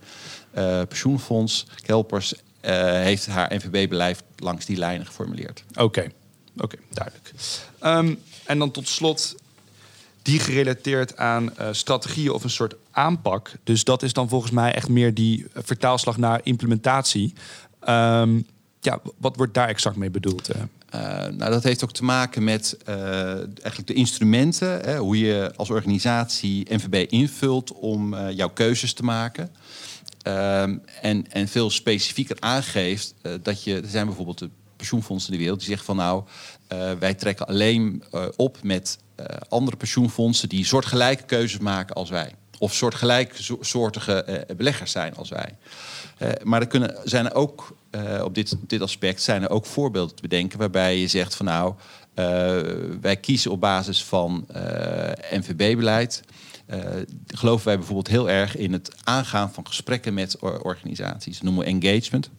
pensioenfonds. 0.88 1.66
Kelpers 1.82 2.34
heeft 2.62 3.28
haar 3.28 3.56
NVB-beleid 3.56 4.24
langs 4.36 4.66
die 4.66 4.78
lijnen 4.78 5.06
geformuleerd. 5.06 5.64
Oké, 5.76 6.08
oké, 6.58 6.78
duidelijk. 6.90 7.34
Ehm, 7.80 8.16
en 8.46 8.60
dan 8.60 8.72
tot 8.72 8.88
slot 8.88 9.36
die 10.22 10.40
gerelateerd 10.40 11.18
aan 11.18 11.54
strategieën 11.72 12.32
of 12.32 12.44
een 12.44 12.50
soort 12.50 12.76
aanpak. 12.92 13.52
Dus 13.64 13.84
dat 13.84 14.04
is 14.04 14.14
dan 14.14 14.30
volgens 14.30 14.52
mij 14.52 14.74
echt 14.74 14.90
meer 14.90 15.14
die 15.14 15.46
vertaalslag 15.54 16.18
naar 16.18 16.40
implementatie. 16.44 17.34
Ehm, 17.80 18.42
ja, 18.80 19.00
wat 19.18 19.36
wordt 19.36 19.54
daar 19.54 19.68
exact 19.68 19.96
mee 19.96 20.10
bedoeld? 20.10 20.50
Eh? 20.90 21.00
Nou, 21.26 21.52
dat 21.52 21.64
heeft 21.64 21.84
ook 21.84 21.92
te 21.92 22.04
maken 22.04 22.44
met 22.44 22.78
eh, 22.86 22.98
eigenlijk 23.38 23.88
de 23.88 23.94
instrumenten, 23.94 24.82
hè, 24.82 24.98
hoe 24.98 25.20
je 25.20 25.52
als 25.56 25.70
organisatie 25.70 26.66
NVB 26.70 27.12
invult 27.12 27.74
om 27.74 28.14
eh, 28.14 28.32
jouw 28.32 28.50
keuzes 28.50 28.94
te 28.94 29.04
maken. 29.04 29.52
Ehm, 30.22 30.78
en, 31.02 31.32
en 31.32 31.48
veel 31.48 31.70
specifieker 31.70 32.38
aangeeft 32.40 33.14
dat 33.42 33.64
je, 33.64 33.76
er 33.76 33.90
zijn 33.90 34.06
bijvoorbeeld 34.06 34.40
de 34.40 34.50
pensioenfondsen 34.76 35.32
in 35.32 35.38
de 35.38 35.44
wereld 35.44 35.60
die 35.60 35.70
zeggen 35.70 35.86
van 35.86 35.96
nou, 35.96 36.24
wij 37.00 37.14
trekken 37.14 37.48
alleen 37.48 38.04
op 38.36 38.58
met 38.64 38.98
andere 39.50 39.78
pensioenfondsen 39.78 40.50
die 40.50 40.66
soortgelijke 40.66 41.24
keuzes 41.24 41.60
maken 41.60 41.96
als 41.96 42.10
wij. 42.10 42.34
Of 42.60 42.74
soortgelijke 42.74 43.44
zo- 43.44 43.58
soortige 43.62 44.24
eh, 44.24 44.56
beleggers 44.56 44.92
zijn 44.92 45.16
als 45.16 45.30
wij. 45.30 45.56
Eh, 46.18 46.30
maar 46.44 46.62
er 46.62 46.68
kunnen, 46.68 46.96
zijn 47.04 47.26
er 47.26 47.34
ook 47.36 47.76
eh, 47.90 48.22
op 48.24 48.36
dit, 48.36 48.56
dit 48.68 48.82
aspect 48.82 49.22
zijn 49.22 49.44
er 49.44 49.50
ook 49.50 49.66
voorbeelden 49.66 50.16
te 50.16 50.22
bedenken 50.22 50.60
waarbij 50.60 50.98
je 50.98 51.08
zegt 51.08 51.36
van 51.36 51.46
nou, 51.46 51.74
wij 53.02 53.18
kiezen 53.22 53.52
op 53.52 53.60
basis 53.62 54.04
van 54.04 54.46
NVB-beleid. 55.32 56.24
eh, 56.66 56.80
geloven 57.28 57.66
wij 57.66 57.76
bijvoorbeeld 57.78 58.08
heel 58.08 58.30
erg 58.30 58.56
in 58.56 58.74
het 58.74 58.96
aangaan 59.04 59.54
van 59.54 59.68
gesprekken 59.68 60.14
met 60.14 60.40
or- 60.40 60.62
organisaties. 60.62 61.34
Dat 61.36 61.44
noemen 61.44 61.66
we 61.66 61.70
engagement. 61.88 62.30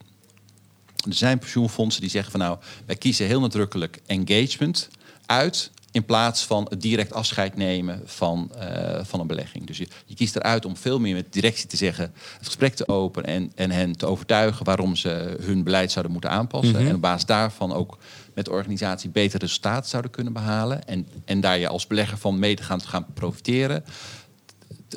Er 1.07 1.13
zijn 1.13 1.39
pensioenfondsen 1.39 2.01
die 2.01 2.09
zeggen 2.09 2.31
van 2.31 2.39
nou, 2.39 2.57
wij 2.85 2.95
kiezen 2.95 3.25
heel 3.25 3.39
nadrukkelijk 3.39 3.99
engagement 4.05 4.89
uit 5.25 5.71
in 5.91 6.05
plaats 6.05 6.45
van 6.45 6.65
het 6.69 6.81
direct 6.81 7.13
afscheid 7.13 7.55
nemen 7.55 8.01
van, 8.05 8.51
eh, 8.59 8.99
van 9.03 9.19
een 9.19 9.27
belegging. 9.27 9.65
Dus 9.65 9.77
je, 9.77 9.87
je 10.05 10.15
kiest 10.15 10.35
eruit 10.35 10.65
om 10.65 10.77
veel 10.77 10.99
meer 10.99 11.15
met 11.15 11.33
directie 11.33 11.67
te 11.67 11.77
zeggen, 11.77 12.13
het 12.37 12.45
gesprek 12.45 12.75
te 12.75 12.87
openen 12.87 13.29
en, 13.29 13.51
en 13.55 13.71
hen 13.71 13.97
te 13.97 14.05
overtuigen 14.05 14.65
waarom 14.65 14.95
ze 14.95 15.37
hun 15.41 15.63
beleid 15.63 15.91
zouden 15.91 16.11
moeten 16.11 16.31
aanpassen. 16.31 16.75
En 16.75 16.95
op 16.95 17.01
basis 17.01 17.25
daarvan 17.25 17.73
ook 17.73 17.97
met 18.33 18.45
de 18.45 18.51
organisatie 18.51 19.09
betere 19.09 19.45
resultaten 19.45 19.89
zouden 19.89 20.11
kunnen 20.11 20.33
behalen. 20.33 20.87
En, 20.87 21.07
en 21.25 21.41
daar 21.41 21.57
je 21.57 21.67
als 21.67 21.87
belegger 21.87 22.17
van 22.17 22.39
mede 22.39 22.63
gaan, 22.63 22.81
gaan 22.81 23.05
profiteren. 23.13 23.83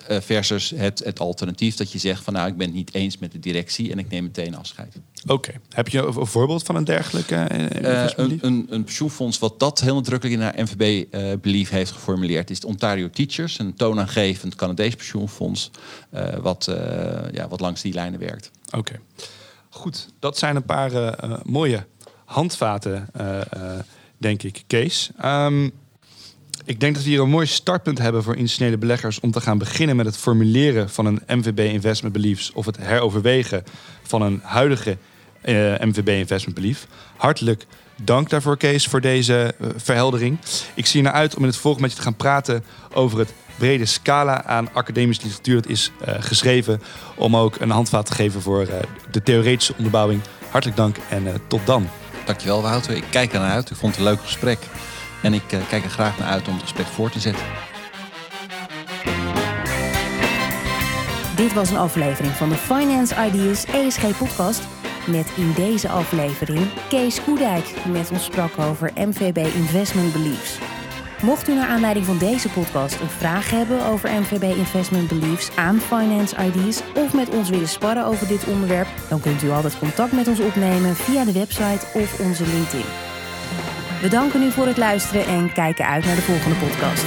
Eh, 0.06 0.20
Versus 0.20 0.70
het, 0.70 1.04
het 1.04 1.20
alternatief 1.20 1.76
dat 1.76 1.92
je 1.92 1.98
zegt 1.98 2.24
van 2.24 2.32
nou, 2.32 2.48
ik 2.48 2.56
ben 2.56 2.66
het 2.66 2.76
niet 2.76 2.94
eens 2.94 3.18
met 3.18 3.32
de 3.32 3.38
directie 3.38 3.90
en 3.92 3.98
ik 3.98 4.10
neem 4.10 4.22
meteen 4.22 4.56
afscheid. 4.56 4.96
Oké, 5.26 5.52
heb 5.68 5.88
je 5.88 5.98
een, 5.98 6.26
voorbeeld 6.26 6.62
van 6.62 6.76
een 6.76 6.84
dergelijke 6.84 7.34
eh, 7.34 8.04
Eh, 8.04 8.10
een, 8.16 8.26
belief? 8.26 8.42
een, 8.42 8.66
een 8.70 8.84
pensioenfonds 8.84 9.38
wat 9.38 9.60
dat 9.60 9.80
heel 9.80 9.94
nadrukkelijk 9.94 10.40
in 10.40 10.42
haar 10.42 10.54
NVB-belief 10.62 11.70
heeft 11.70 11.90
geformuleerd, 11.90 12.50
is 12.50 12.60
de 12.60 12.66
Ontario 12.66 13.10
Teachers, 13.10 13.58
een 13.58 13.74
toonaangevend 13.74 14.54
Canadees 14.54 14.94
pensioenfonds, 14.94 15.70
wat, 16.40 16.64
ja, 17.32 17.48
wat 17.48 17.60
langs 17.60 17.82
die 17.82 17.92
lijnen 17.92 18.20
werkt. 18.20 18.50
Oké, 18.76 19.00
goed. 19.68 20.08
Dat 20.18 20.38
zijn 20.38 20.56
een 20.56 20.64
paar 20.64 21.18
mooie 21.44 21.86
handvaten, 22.24 23.08
denk 24.18 24.42
ik, 24.42 24.62
Kees. 24.66 25.10
Ehm, 25.18 25.68
ik 26.64 26.80
denk 26.80 26.94
dat 26.94 27.02
we 27.02 27.08
hier 27.08 27.20
een 27.20 27.28
mooi 27.28 27.46
startpunt 27.46 27.98
hebben 27.98 28.22
voor 28.22 28.36
institutionele 28.36 28.78
beleggers 28.78 29.20
om 29.20 29.30
te 29.30 29.40
gaan 29.40 29.58
beginnen 29.58 29.96
met 29.96 30.06
het 30.06 30.16
formuleren 30.16 30.90
van 30.90 31.06
een 31.06 31.22
MVB 31.26 31.58
Investment 31.58 32.14
Beliefs 32.14 32.52
of 32.52 32.66
het 32.66 32.76
heroverwegen 32.76 33.64
van 34.02 34.22
een 34.22 34.40
huidige 34.42 34.96
eh, 35.40 35.54
MVB 35.80 36.08
Investment 36.08 36.54
Belief. 36.54 36.86
Hartelijk 37.16 37.66
dank 38.02 38.30
daarvoor, 38.30 38.56
Kees, 38.56 38.86
voor 38.86 39.00
deze 39.00 39.54
eh, 39.60 39.68
verheldering. 39.76 40.38
Ik 40.74 40.86
zie 40.86 40.98
er 40.98 41.04
naar 41.04 41.20
uit 41.20 41.34
om 41.34 41.42
in 41.42 41.48
het 41.48 41.56
volgende 41.56 41.86
met 41.86 41.90
je 41.90 41.96
te 41.96 42.04
gaan 42.04 42.16
praten 42.16 42.64
over 42.92 43.18
het 43.18 43.34
brede 43.58 43.86
scala 43.86 44.44
aan 44.44 44.72
academische 44.72 45.22
literatuur 45.22 45.54
dat 45.54 45.70
is 45.70 45.90
eh, 46.04 46.14
geschreven. 46.18 46.82
Om 47.14 47.36
ook 47.36 47.60
een 47.60 47.70
handvaat 47.70 48.06
te 48.06 48.14
geven 48.14 48.42
voor 48.42 48.68
de 49.10 49.22
theoretische 49.22 49.74
onderbouwing. 49.76 50.20
Hartelijk 50.50 50.78
dank 50.78 50.96
en 51.08 51.40
tot 51.46 51.66
dan. 51.66 51.88
Dankjewel 52.24 52.62
Wouter, 52.62 52.96
ik 52.96 53.04
kijk 53.10 53.32
er 53.32 53.40
naar 53.40 53.52
uit. 53.52 53.70
Ik 53.70 53.76
vond 53.76 53.96
het 53.96 54.04
een 54.04 54.10
leuk 54.10 54.22
gesprek 54.22 54.58
en 55.22 55.34
ik 55.34 55.52
eh, 55.52 55.58
kijk 55.68 55.84
er 55.84 55.90
graag 55.90 56.18
naar 56.18 56.28
uit 56.28 56.48
om 56.48 56.54
het 56.54 56.62
gesprek 56.62 56.86
voor 56.86 57.10
te 57.10 57.20
zetten. 57.20 57.44
Dit 61.36 61.52
was 61.52 61.70
een 61.70 61.76
aflevering 61.76 62.32
van 62.32 62.48
de 62.48 62.54
Finance 62.54 63.14
Ideas 63.26 63.64
ESG 63.64 64.18
podcast. 64.18 64.62
Met 65.06 65.32
in 65.36 65.52
deze 65.52 65.88
aflevering 65.88 66.66
Kees 66.88 67.22
Koedijk, 67.24 67.64
die 67.84 67.92
met 67.92 68.10
ons 68.10 68.24
sprak 68.24 68.58
over 68.58 68.92
MVB 68.94 69.36
Investment 69.36 70.12
Beliefs. 70.12 70.58
Mocht 71.22 71.48
u 71.48 71.54
naar 71.54 71.68
aanleiding 71.68 72.06
van 72.06 72.18
deze 72.18 72.48
podcast 72.48 73.00
een 73.00 73.08
vraag 73.08 73.50
hebben 73.50 73.84
over 73.84 74.10
MVB 74.20 74.56
Investment 74.56 75.08
Beliefs 75.08 75.56
aan 75.56 75.80
Finance 75.80 76.36
Ideas 76.36 76.82
of 76.94 77.14
met 77.14 77.28
ons 77.28 77.50
willen 77.50 77.68
sparren 77.68 78.04
over 78.04 78.26
dit 78.26 78.44
onderwerp, 78.44 78.88
dan 79.08 79.20
kunt 79.20 79.42
u 79.42 79.50
altijd 79.50 79.78
contact 79.78 80.12
met 80.12 80.28
ons 80.28 80.40
opnemen 80.40 80.96
via 80.96 81.24
de 81.24 81.32
website 81.32 81.86
of 81.94 82.20
onze 82.20 82.46
LinkedIn. 82.46 83.11
We 84.02 84.08
danken 84.08 84.42
u 84.42 84.50
voor 84.50 84.66
het 84.66 84.76
luisteren 84.76 85.26
en 85.26 85.52
kijken 85.52 85.86
uit 85.86 86.04
naar 86.04 86.14
de 86.14 86.22
volgende 86.22 86.56
podcast. 86.56 87.04